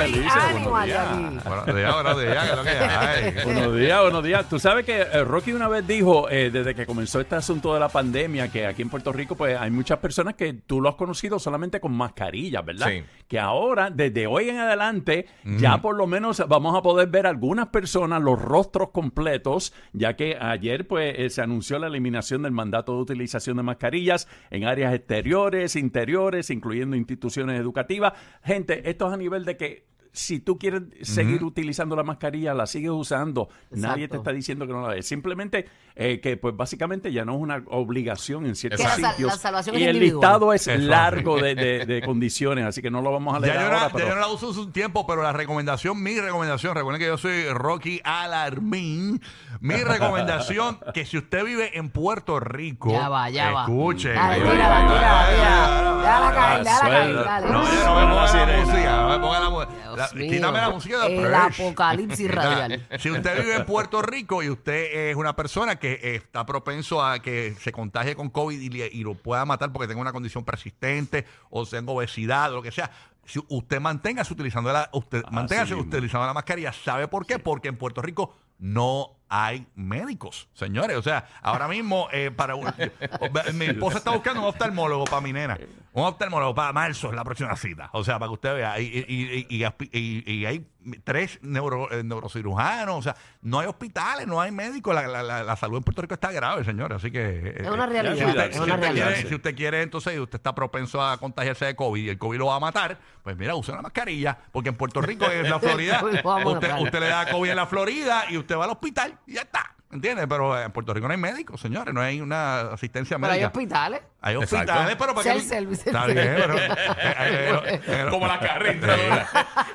Buenos 0.00 0.86
días. 0.86 1.44
Buenos 1.44 1.76
días, 1.76 1.94
buenos 1.94 2.20
días, 2.20 2.44
¿qué 2.44 2.50
es 2.50 2.56
lo 2.56 2.62
que 2.62 2.70
hay? 2.70 3.44
Buenos 3.44 3.76
días, 3.76 4.00
buenos 4.00 4.24
días. 4.24 4.48
Tú 4.48 4.58
sabes 4.58 4.86
que 4.86 5.00
eh, 5.00 5.24
Rocky 5.24 5.52
una 5.52 5.68
vez 5.68 5.86
dijo, 5.86 6.30
eh, 6.30 6.50
desde 6.50 6.74
que 6.74 6.86
comenzó 6.86 7.20
este 7.20 7.34
asunto 7.34 7.74
de 7.74 7.80
la 7.80 7.90
pandemia, 7.90 8.50
que 8.50 8.66
aquí 8.66 8.80
en 8.80 8.88
Puerto 8.88 9.12
Rico 9.12 9.34
pues 9.34 9.58
hay 9.58 9.70
muchas 9.70 9.98
personas 9.98 10.34
que 10.34 10.54
tú 10.54 10.80
lo 10.80 10.88
has 10.88 10.94
conocido 10.94 11.38
solamente 11.38 11.80
con 11.80 11.92
mascarillas, 11.92 12.64
¿verdad? 12.64 12.88
Sí. 12.88 13.04
Que 13.28 13.38
ahora, 13.38 13.90
desde 13.90 14.26
hoy 14.26 14.48
en 14.48 14.58
adelante, 14.58 15.26
ya 15.44 15.82
por 15.82 15.96
lo 15.96 16.06
menos 16.06 16.42
vamos 16.48 16.76
a 16.76 16.82
poder 16.82 17.08
ver 17.08 17.26
algunas 17.26 17.68
personas, 17.68 18.22
los 18.22 18.40
rostros 18.40 18.90
completos, 18.90 19.74
ya 19.92 20.16
que 20.16 20.36
ayer 20.40 20.86
pues 20.88 21.14
eh, 21.18 21.28
se 21.28 21.42
anunció 21.42 21.78
la 21.78 21.88
eliminación 21.88 22.42
del 22.42 22.52
mandato 22.52 22.94
de 22.94 23.02
utilización 23.02 23.58
de 23.58 23.62
mascarillas 23.64 24.28
en 24.50 24.64
áreas 24.64 24.94
exteriores, 24.94 25.76
interiores, 25.76 26.48
incluyendo 26.50 26.96
instituciones 26.96 27.60
educativas. 27.60 28.14
Gente, 28.42 28.88
esto 28.88 29.06
es 29.06 29.12
a 29.12 29.16
nivel 29.16 29.44
de 29.44 29.56
que 29.56 29.89
si 30.12 30.40
tú 30.40 30.58
quieres 30.58 30.82
seguir 31.02 31.44
utilizando 31.44 31.94
la 31.94 32.02
mascarilla, 32.02 32.52
la 32.54 32.66
sigues 32.66 32.90
usando. 32.90 33.48
Nadie 33.70 34.08
te 34.08 34.16
Exacto. 34.16 34.16
está 34.16 34.32
diciendo 34.32 34.66
que 34.66 34.72
no 34.72 34.88
la 34.88 34.94
des. 34.94 35.06
Simplemente 35.06 35.66
eh, 35.94 36.20
que, 36.20 36.36
pues 36.36 36.56
básicamente 36.56 37.12
ya 37.12 37.24
no 37.24 37.34
es 37.34 37.38
una 37.40 37.62
obligación 37.68 38.46
en 38.46 38.56
ciertos 38.56 38.80
la 38.84 38.96
sal- 38.96 39.10
sitios. 39.12 39.32
la 39.32 39.38
salvación 39.38 39.76
y 39.76 39.82
es 39.82 39.88
el 39.88 39.96
individual. 39.96 40.22
listado 40.32 40.52
es 40.52 40.66
Eso. 40.66 40.82
largo 40.88 41.38
de, 41.40 41.54
de- 41.54 41.86
de 41.86 42.02
condiciones, 42.02 42.64
así 42.64 42.82
que 42.82 42.90
no 42.90 43.02
lo 43.02 43.12
vamos 43.12 43.36
a 43.36 43.40
leer 43.40 43.54
Ya 43.54 43.88
yo, 43.92 43.98
ya 43.98 44.14
no 44.14 44.20
la 44.20 44.28
uso 44.28 44.50
hace 44.50 44.60
un 44.60 44.72
tiempo, 44.72 45.06
pero 45.06 45.22
la 45.22 45.32
recomendación, 45.32 46.02
mi 46.02 46.18
recomendación, 46.18 46.74
recuerden 46.74 47.00
que 47.00 47.06
yo 47.06 47.18
soy 47.18 47.44
Rocky 47.50 48.00
Alarmín. 48.02 49.20
Mi 49.60 49.74
recomendación, 49.84 50.78
que 50.94 51.04
si 51.04 51.18
usted 51.18 51.44
vive 51.44 51.78
en 51.78 51.90
Puerto 51.90 52.40
Rico, 52.40 52.90
Ya 52.90 53.08
va, 53.08 53.30
ya 53.30 53.52
va. 53.52 53.62
escuche. 53.62 54.12
Dale, 54.12 54.42
va, 54.42 54.54
dale. 54.54 56.00
La 56.02 57.40
la 57.40 59.48
música. 59.50 59.68
Dios 59.94 59.99
La- 60.00 60.10
mío. 60.14 60.30
Quítame 60.30 60.58
la 60.60 60.70
música 60.70 60.98
de 61.06 61.16
El 61.18 61.26
Fresh. 61.26 61.60
apocalipsis 61.60 62.30
radial. 62.34 62.86
Si 62.98 63.10
usted 63.10 63.40
vive 63.42 63.56
en 63.56 63.64
Puerto 63.66 64.02
Rico 64.02 64.42
y 64.42 64.50
usted 64.50 65.10
es 65.10 65.16
una 65.16 65.34
persona 65.36 65.76
que 65.76 65.92
eh, 66.02 66.14
está 66.16 66.44
propenso 66.46 67.04
a 67.04 67.20
que 67.20 67.54
se 67.60 67.72
contagie 67.72 68.14
con 68.14 68.30
COVID 68.30 68.60
y, 68.60 68.68
le- 68.68 68.88
y 68.92 69.02
lo 69.02 69.14
pueda 69.14 69.44
matar 69.44 69.72
porque 69.72 69.88
tenga 69.88 70.00
una 70.00 70.12
condición 70.12 70.44
persistente 70.44 71.24
o 71.50 71.64
tenga 71.66 71.92
obesidad 71.92 72.52
o 72.52 72.56
lo 72.56 72.62
que 72.62 72.72
sea, 72.72 72.90
si 73.24 73.40
usted 73.48 73.80
manténgase 73.80 74.32
utilizando 74.32 74.72
la, 74.72 74.88
usted, 74.92 75.22
manténgase 75.30 75.74
mismo. 75.74 75.88
utilizando 75.88 76.26
la 76.26 76.34
mascarilla, 76.34 76.72
¿sabe 76.72 77.06
por 77.06 77.26
qué? 77.26 77.38
Porque 77.38 77.68
en 77.68 77.76
Puerto 77.76 78.02
Rico 78.02 78.34
no 78.58 79.19
hay 79.32 79.66
médicos, 79.76 80.48
señores. 80.54 80.96
O 80.96 81.02
sea, 81.02 81.26
ahora 81.40 81.68
mismo, 81.68 82.08
eh, 82.12 82.30
para 82.30 82.56
un- 82.56 82.66
mi 83.54 83.66
esposa 83.66 83.98
está 83.98 84.10
buscando 84.10 84.40
un 84.40 84.48
oftalmólogo 84.48 85.04
para 85.04 85.20
mi 85.22 85.32
nena. 85.32 85.56
Un 85.92 86.04
oftalmólogo 86.04 86.54
para 86.54 86.72
marzo 86.72 87.08
es 87.08 87.14
la 87.14 87.24
próxima 87.24 87.56
cita. 87.56 87.88
O 87.92 88.04
sea, 88.04 88.18
para 88.18 88.28
que 88.28 88.34
usted 88.34 88.54
vea. 88.54 88.78
Y, 88.80 88.84
y- 88.84 89.46
y- 89.48 89.64
y- 89.64 89.64
y- 89.92 90.24
y- 90.26 90.34
y 90.34 90.46
hay 90.46 90.66
tres 91.04 91.38
neuro- 91.42 91.90
eh, 91.92 92.02
neurocirujanos. 92.04 92.96
O 92.98 93.02
sea, 93.02 93.16
no 93.42 93.58
hay 93.60 93.66
hospitales, 93.66 94.26
no 94.26 94.40
hay 94.40 94.50
médicos. 94.52 94.94
La, 94.94 95.06
la- 95.08 95.22
la- 95.22 95.42
la 95.44 95.56
salud 95.56 95.76
en 95.78 95.82
Puerto 95.82 96.02
Rico 96.02 96.14
está 96.14 96.30
grave, 96.32 96.64
señores. 96.64 96.96
Así 96.96 97.10
que. 97.10 97.20
eh, 97.20 97.54
Es 97.62 97.68
una 97.68 97.84
eh, 97.84 97.88
realidad, 97.88 98.16
si 98.16 98.24
usted, 98.24 98.50
es 98.50 98.56
si 98.56 98.62
una 98.62 98.74
usted 98.74 98.82
realidad. 98.86 99.06
quiere, 99.14 99.28
si 99.28 99.34
usted 99.34 99.54
quiere, 99.56 99.82
entonces, 99.82 100.14
y 100.14 100.18
usted 100.20 100.36
está 100.38 100.54
propenso 100.54 101.02
a 101.02 101.18
contagiarse 101.18 101.64
de 101.66 101.74
COVID 101.76 102.04
y 102.04 102.08
el 102.10 102.18
COVID 102.18 102.38
lo 102.38 102.46
va 102.46 102.56
a 102.56 102.60
matar, 102.60 102.98
pues 103.22 103.36
mira, 103.36 103.54
use 103.56 103.72
una 103.72 103.82
mascarilla. 103.82 104.38
Porque 104.52 104.68
en 104.70 104.76
Puerto 104.76 105.00
Rico, 105.00 105.26
en 105.30 105.48
la 105.50 105.58
Florida, 105.60 105.96
El 105.96 106.00
COVID 106.00 106.16
lo 106.18 106.22
va 106.24 106.34
a 106.42 106.46
usted, 106.48 106.68
matar. 106.68 106.82
usted 106.82 107.00
le 107.00 107.08
da 107.08 107.30
COVID 107.30 107.50
en 107.50 107.56
la 107.56 107.66
Florida 107.66 108.24
y 108.30 108.36
usted 108.38 108.56
va 108.56 108.64
al 108.64 108.70
hospital 108.70 109.18
y 109.26 109.34
ya 109.34 109.42
está. 109.42 109.74
¿Entiendes? 109.92 110.26
Pero 110.28 110.60
en 110.60 110.70
Puerto 110.70 110.94
Rico 110.94 111.08
no 111.08 111.12
hay 111.12 111.18
médicos, 111.20 111.60
señores. 111.60 111.92
No 111.92 112.00
hay 112.00 112.20
una 112.20 112.60
asistencia 112.72 113.18
Pero 113.18 113.32
hay 113.32 113.40
médica. 113.40 113.46
hospitales. 113.48 114.00
Hay 114.22 114.34
Exacto. 114.36 114.56
hospitales, 114.56 114.96
pero 114.98 115.14
para 115.14 115.22
que. 115.32 115.40
Self-service. 115.40 115.82
Está 115.90 116.06
bien, 116.06 116.34
pero. 116.36 116.58
eh, 116.58 116.68
eh, 116.68 117.60
eh, 117.66 117.80
eh, 117.86 118.06
Como 118.10 118.26
la 118.26 118.38
carrera, 118.38 118.94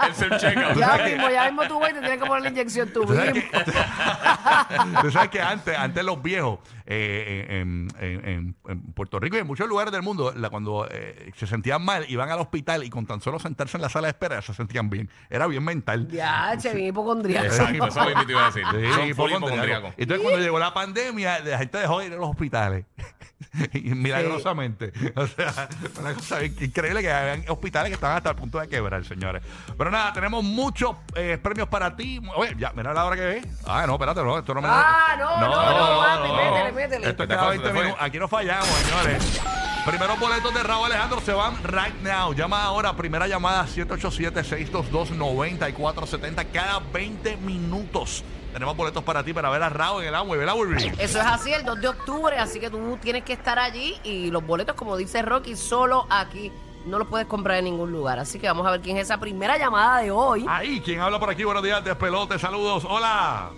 el 0.07 0.13
self-checkout. 0.13 0.77
Ya 0.77 0.98
mismo, 1.05 1.29
ya 1.29 1.45
mismo 1.45 1.63
tú 1.67 1.79
vas 1.79 1.89
y 1.89 1.93
te 1.95 2.00
tienes 2.01 2.19
que 2.19 2.25
poner 2.25 2.43
la 2.43 2.50
inyección 2.50 2.89
tú 2.93 3.05
Tú 3.05 3.15
sabes, 3.15 3.34
mismo. 3.34 3.50
que, 3.51 5.01
tú 5.01 5.12
sabes 5.12 5.29
que 5.29 5.41
antes, 5.41 5.75
antes 5.77 6.03
los 6.03 6.22
viejos 6.22 6.60
eh, 6.86 7.48
en, 7.62 7.88
en- 8.00 8.25
en- 8.29 8.55
en 8.67 8.81
Puerto 8.93 9.19
Rico 9.19 9.36
y 9.36 9.39
en 9.39 9.48
muchos 9.48 9.67
lugares 9.67 9.91
del 9.91 10.03
mundo, 10.03 10.31
la- 10.36 10.50
cuando 10.51 10.88
eh, 10.91 11.31
se 11.36 11.48
sentían 11.48 11.84
mal, 11.84 12.05
iban 12.07 12.29
al 12.29 12.39
hospital 12.39 12.84
y 12.84 12.89
con 12.91 13.05
tan 13.07 13.22
solo 13.22 13.39
sentarse 13.39 13.77
en 13.77 13.81
la 13.81 13.89
sala 13.89 14.07
de 14.07 14.12
espera 14.12 14.41
se 14.43 14.53
sentían 14.53 14.89
bien. 14.91 15.10
Era 15.29 15.48
bien 15.48 15.63
mental. 15.63 16.07
Ya, 16.10 16.55
che, 16.62 16.72
bien 16.74 16.88
hipocondriaco. 16.89 17.45
Exacto, 17.48 17.88
eso 17.88 18.05
mismo 18.05 18.25
te 18.25 18.31
iba 18.31 18.43
a 18.43 18.51
decir. 18.51 18.63
Sí, 18.72 18.93
Son 18.93 19.15
full 19.15 19.31
hipocondriaco. 19.31 19.93
Entonces, 20.05 20.24
cuando 20.24 20.39
llegó 20.39 20.59
la 20.59 20.71
pandemia, 20.74 21.39
la 21.39 21.57
gente 21.57 21.77
dejó 21.79 22.00
de 22.00 22.05
ir 22.05 22.13
a 22.13 22.17
los 22.17 22.29
hospitales. 22.29 22.85
y 23.74 23.89
milagrosamente. 23.95 24.93
O 25.15 25.25
sea, 25.27 25.69
una 26.00 26.13
cosa 26.13 26.43
increíble 26.43 27.01
que 27.01 27.12
habían 27.12 27.43
hospitales 27.50 27.89
que 27.89 27.95
estaban 27.95 28.17
hasta 28.17 28.29
el 28.31 28.35
punto 28.35 28.59
de 28.59 28.67
quebrar, 28.67 29.03
señores. 29.05 29.41
Pero 29.77 29.89
nada, 29.89 30.12
tenemos 30.13 30.43
muchos 30.43 30.95
eh, 31.15 31.39
premios 31.41 31.67
para 31.69 31.95
ti. 31.95 32.21
Oye, 32.35 32.53
ya, 32.57 32.71
mira 32.75 32.93
la 32.93 33.05
hora 33.05 33.15
que 33.15 33.38
es. 33.38 33.45
Ah, 33.65 33.85
no, 33.88 33.93
espérate, 33.93 34.21
no, 34.24 34.38
esto 34.38 34.53
no 34.53 34.62
me 34.62 34.67
Ah, 34.69 35.15
no, 35.17 35.39
no, 35.39 35.47
no, 35.47 35.53
papi, 36.01 36.29
métele, 36.31 36.71
métele. 36.71 37.09
Esto 37.09 37.24
es 37.24 37.29
cada 37.29 37.41
fue, 37.43 37.51
20 37.57 37.67
te 37.67 37.74
fue. 37.74 37.83
minutos. 37.83 38.03
Aquí 38.03 38.19
no 38.19 38.27
fallamos, 38.27 38.67
señores. 38.67 39.41
Primeros 39.85 40.19
boletos 40.19 40.53
de 40.53 40.62
Raúl 40.63 40.85
Alejandro 40.88 41.21
se 41.21 41.31
van 41.31 41.55
right 41.63 41.95
now. 42.01 42.33
Llama 42.33 42.63
ahora, 42.63 42.93
primera 42.95 43.27
llamada 43.27 43.65
787-622-9470 43.67 46.47
cada 46.51 46.79
20 46.79 47.38
minutos. 47.38 48.24
Tenemos 48.55 48.77
boletos 48.77 49.03
para 49.03 49.21
ti 49.21 49.33
para 49.33 49.50
ver 49.50 49.62
a 49.62 49.67
Raúl 49.67 50.03
en 50.03 50.07
el 50.07 50.15
agua. 50.15 50.38
¿Verdad, 50.38 50.55
Burby? 50.55 50.77
Eso 50.97 51.19
es 51.19 51.25
así, 51.25 51.51
el 51.51 51.65
2 51.65 51.81
de 51.81 51.89
octubre, 51.89 52.38
así 52.38 52.57
que 52.57 52.69
tú 52.69 52.97
tienes 53.01 53.25
que 53.25 53.33
estar 53.33 53.59
allí 53.59 53.95
y 54.05 54.31
los 54.31 54.47
boletos, 54.47 54.75
como 54.77 54.95
dice 54.95 55.21
Rocky, 55.21 55.57
solo 55.57 56.07
aquí. 56.09 56.53
No 56.85 56.97
los 56.97 57.09
puedes 57.09 57.27
comprar 57.27 57.57
en 57.57 57.65
ningún 57.65 57.91
lugar. 57.91 58.17
Así 58.17 58.39
que 58.39 58.47
vamos 58.47 58.65
a 58.65 58.71
ver 58.71 58.79
quién 58.79 58.95
es 58.95 59.03
esa 59.07 59.19
primera 59.19 59.57
llamada 59.57 60.00
de 60.00 60.09
hoy. 60.09 60.45
Ahí, 60.47 60.79
¿quién 60.79 61.01
habla 61.01 61.19
por 61.19 61.29
aquí? 61.29 61.43
Buenos 61.43 61.63
días, 61.63 61.83
despelote, 61.83 62.39
saludos. 62.39 62.85
Hola. 62.88 63.50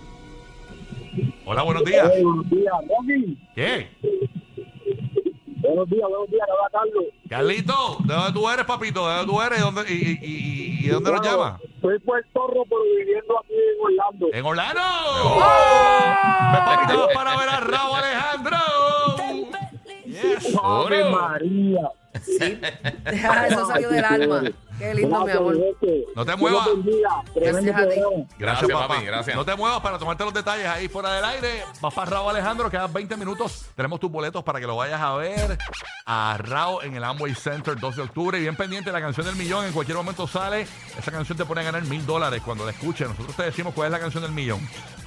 Hola, 1.45 1.61
buenos 1.61 1.85
días. 1.85 2.09
buenos 2.23 2.49
días, 2.49 2.73
Rocky. 2.89 3.37
¿Qué? 3.53 3.91
Buenos 5.57 5.89
días, 5.91 6.07
buenos 6.09 6.31
días, 6.31 6.47
Carlos. 6.71 7.03
Carlito, 7.29 7.97
¿de 8.03 8.13
dónde 8.15 8.31
tú 8.33 8.49
eres, 8.49 8.65
papito? 8.65 9.07
¿De 9.07 9.15
dónde 9.17 9.31
tú 9.31 9.41
eres? 9.43 9.59
¿Y 9.59 9.61
dónde, 9.61 9.81
y, 9.89 9.93
y- 9.93 10.19
y- 10.23 10.85
y 10.85 10.87
dónde 10.87 11.11
nos 11.11 11.19
Bueno, 11.21 11.37
llama? 11.37 11.59
Soy 11.81 11.99
puertorro, 11.99 12.63
pero 12.69 12.81
viviendo 12.97 13.39
aquí 13.39 13.53
en 13.53 13.85
Orlando. 13.85 14.27
En 14.33 14.45
Orlando. 14.45 14.81
Me 16.51 16.57
papito 16.59 17.07
para 17.13 17.37
ver 17.37 17.49
a 17.49 17.59
Raúl 17.59 17.95
Alejandro. 17.97 18.57
Yes. 20.05 20.57
¡Ave. 20.61 21.03
María! 21.11 21.91
Sí. 22.25 22.59
Ah, 23.29 23.47
eso 23.47 23.67
salió 23.67 23.89
del 23.89 24.03
alma. 24.03 24.41
Qué 24.77 24.93
lindo, 24.93 25.25
mi 25.25 25.31
amor. 25.31 25.57
No 26.15 26.25
te 26.25 26.35
muevas. 26.35 26.67
Gracias 27.35 27.75
a 27.75 27.89
ti. 27.89 28.01
Gracias, 28.37 28.71
papi, 28.71 29.05
gracias. 29.05 29.35
No 29.35 29.45
te 29.45 29.55
muevas 29.55 29.81
para 29.81 29.97
tomarte 29.97 30.23
los 30.23 30.33
detalles 30.33 30.67
ahí 30.67 30.87
fuera 30.87 31.13
del 31.13 31.25
aire. 31.25 31.63
Vas 31.81 31.93
para 31.93 32.11
Raúl 32.11 32.29
Alejandro, 32.29 32.69
quedan 32.69 32.93
20 32.93 33.17
minutos. 33.17 33.65
Tenemos 33.75 33.99
tus 33.99 34.11
boletos 34.11 34.43
para 34.43 34.59
que 34.59 34.67
lo 34.67 34.75
vayas 34.75 35.01
a 35.01 35.15
ver 35.15 35.57
a 36.05 36.37
Raúl 36.39 36.85
en 36.85 36.95
el 36.95 37.03
Amway 37.03 37.33
Center 37.33 37.77
2 37.77 37.95
de 37.95 38.01
octubre. 38.03 38.37
Y 38.37 38.41
bien 38.41 38.55
pendiente, 38.55 38.91
la 38.91 39.01
canción 39.01 39.25
del 39.25 39.35
millón 39.35 39.65
en 39.65 39.73
cualquier 39.73 39.97
momento 39.97 40.27
sale. 40.27 40.67
Esa 40.97 41.11
canción 41.11 41.37
te 41.37 41.45
pone 41.45 41.61
a 41.61 41.63
ganar 41.63 41.83
mil 41.83 42.05
dólares 42.05 42.41
cuando 42.45 42.65
la 42.65 42.71
escuches. 42.71 43.07
Nosotros 43.07 43.35
te 43.35 43.43
decimos 43.43 43.73
cuál 43.73 43.87
es 43.87 43.91
la 43.93 43.99
canción 43.99 44.23
del 44.23 44.31
millón. 44.31 44.59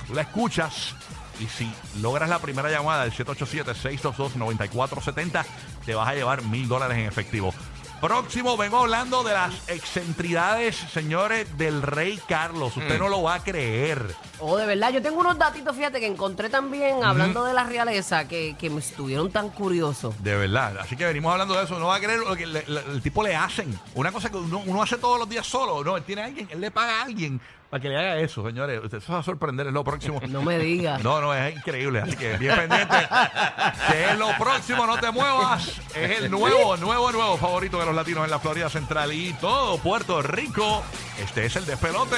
Tú 0.06 0.14
la 0.14 0.22
escuchas 0.22 0.94
y 1.40 1.46
si 1.46 1.72
logras 2.00 2.28
la 2.28 2.38
primera 2.38 2.70
llamada 2.70 3.04
del 3.04 3.12
787-622-9470, 3.12 5.44
te 5.84 5.94
vas 5.94 6.08
a 6.08 6.14
llevar 6.14 6.42
mil 6.42 6.68
dólares 6.68 6.98
en 6.98 7.06
efectivo. 7.06 7.54
Próximo, 8.00 8.56
vengo 8.56 8.78
hablando 8.78 9.22
de 9.22 9.34
las 9.34 9.68
excentridades, 9.68 10.74
señores, 10.74 11.58
del 11.58 11.82
rey 11.82 12.18
Carlos. 12.26 12.76
Usted 12.76 12.98
no 12.98 13.08
lo 13.08 13.22
va 13.22 13.34
a 13.34 13.44
creer. 13.44 14.14
Oh, 14.40 14.56
de 14.56 14.66
verdad, 14.66 14.90
yo 14.90 15.02
tengo 15.02 15.20
unos 15.20 15.36
datitos, 15.38 15.76
fíjate, 15.76 16.00
que 16.00 16.06
encontré 16.06 16.48
también, 16.48 17.04
hablando 17.04 17.44
de 17.44 17.52
la 17.52 17.64
realeza, 17.64 18.26
que, 18.26 18.56
que 18.58 18.70
me 18.70 18.80
estuvieron 18.80 19.30
tan 19.30 19.50
curiosos. 19.50 20.14
De 20.22 20.34
verdad. 20.36 20.78
Así 20.78 20.96
que 20.96 21.04
venimos 21.04 21.30
hablando 21.32 21.54
de 21.54 21.64
eso. 21.64 21.78
No 21.78 21.88
va 21.88 21.96
a 21.96 22.00
creer 22.00 22.20
lo 22.20 22.34
que 22.34 22.46
le- 22.46 22.64
le- 22.66 22.80
el 22.92 23.02
tipo 23.02 23.22
le 23.22 23.36
hacen. 23.36 23.78
Una 23.94 24.10
cosa 24.12 24.30
que 24.30 24.36
uno, 24.38 24.62
uno 24.66 24.82
hace 24.82 24.96
todos 24.96 25.18
los 25.18 25.28
días 25.28 25.46
solo. 25.46 25.84
No, 25.84 25.96
él 25.96 26.02
tiene 26.04 26.22
a 26.22 26.24
alguien, 26.26 26.48
él 26.50 26.60
le 26.60 26.70
paga 26.70 27.00
a 27.00 27.02
alguien 27.04 27.40
para 27.68 27.80
que 27.82 27.88
le 27.88 27.96
haga 27.98 28.16
eso, 28.18 28.44
señores. 28.44 28.80
Usted 28.82 29.00
se 29.00 29.12
va 29.12 29.18
a 29.18 29.22
sorprender, 29.22 29.66
es 29.66 29.72
lo 29.72 29.84
próximo. 29.84 30.20
No 30.28 30.42
me 30.42 30.58
digas. 30.58 31.02
No, 31.04 31.20
no, 31.20 31.34
es 31.34 31.54
increíble. 31.56 32.00
Así 32.00 32.16
que 32.16 32.36
bien 32.38 32.56
pendiente. 32.56 32.96
que 33.90 34.04
es 34.10 34.18
lo 34.18 34.28
próximo, 34.38 34.86
no 34.86 34.98
te 34.98 35.10
muevas. 35.10 35.68
Es 35.94 36.20
el 36.22 36.30
nuevo, 36.30 36.76
nuevo, 36.78 37.12
nuevo 37.12 37.36
favorito 37.36 37.78
de 37.78 37.86
los 37.86 37.94
latinos 37.94 38.24
en 38.24 38.30
la 38.30 38.38
Florida 38.38 38.68
Central 38.70 39.12
y 39.12 39.32
todo 39.34 39.78
Puerto 39.78 40.22
Rico. 40.22 40.82
Este 41.18 41.44
es 41.46 41.56
el 41.56 41.66
despelote. 41.66 42.16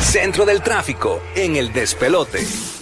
Centro 0.00 0.44
del 0.44 0.62
tráfico 0.62 1.22
en 1.36 1.56
el 1.56 1.72
despelote. 1.72 2.79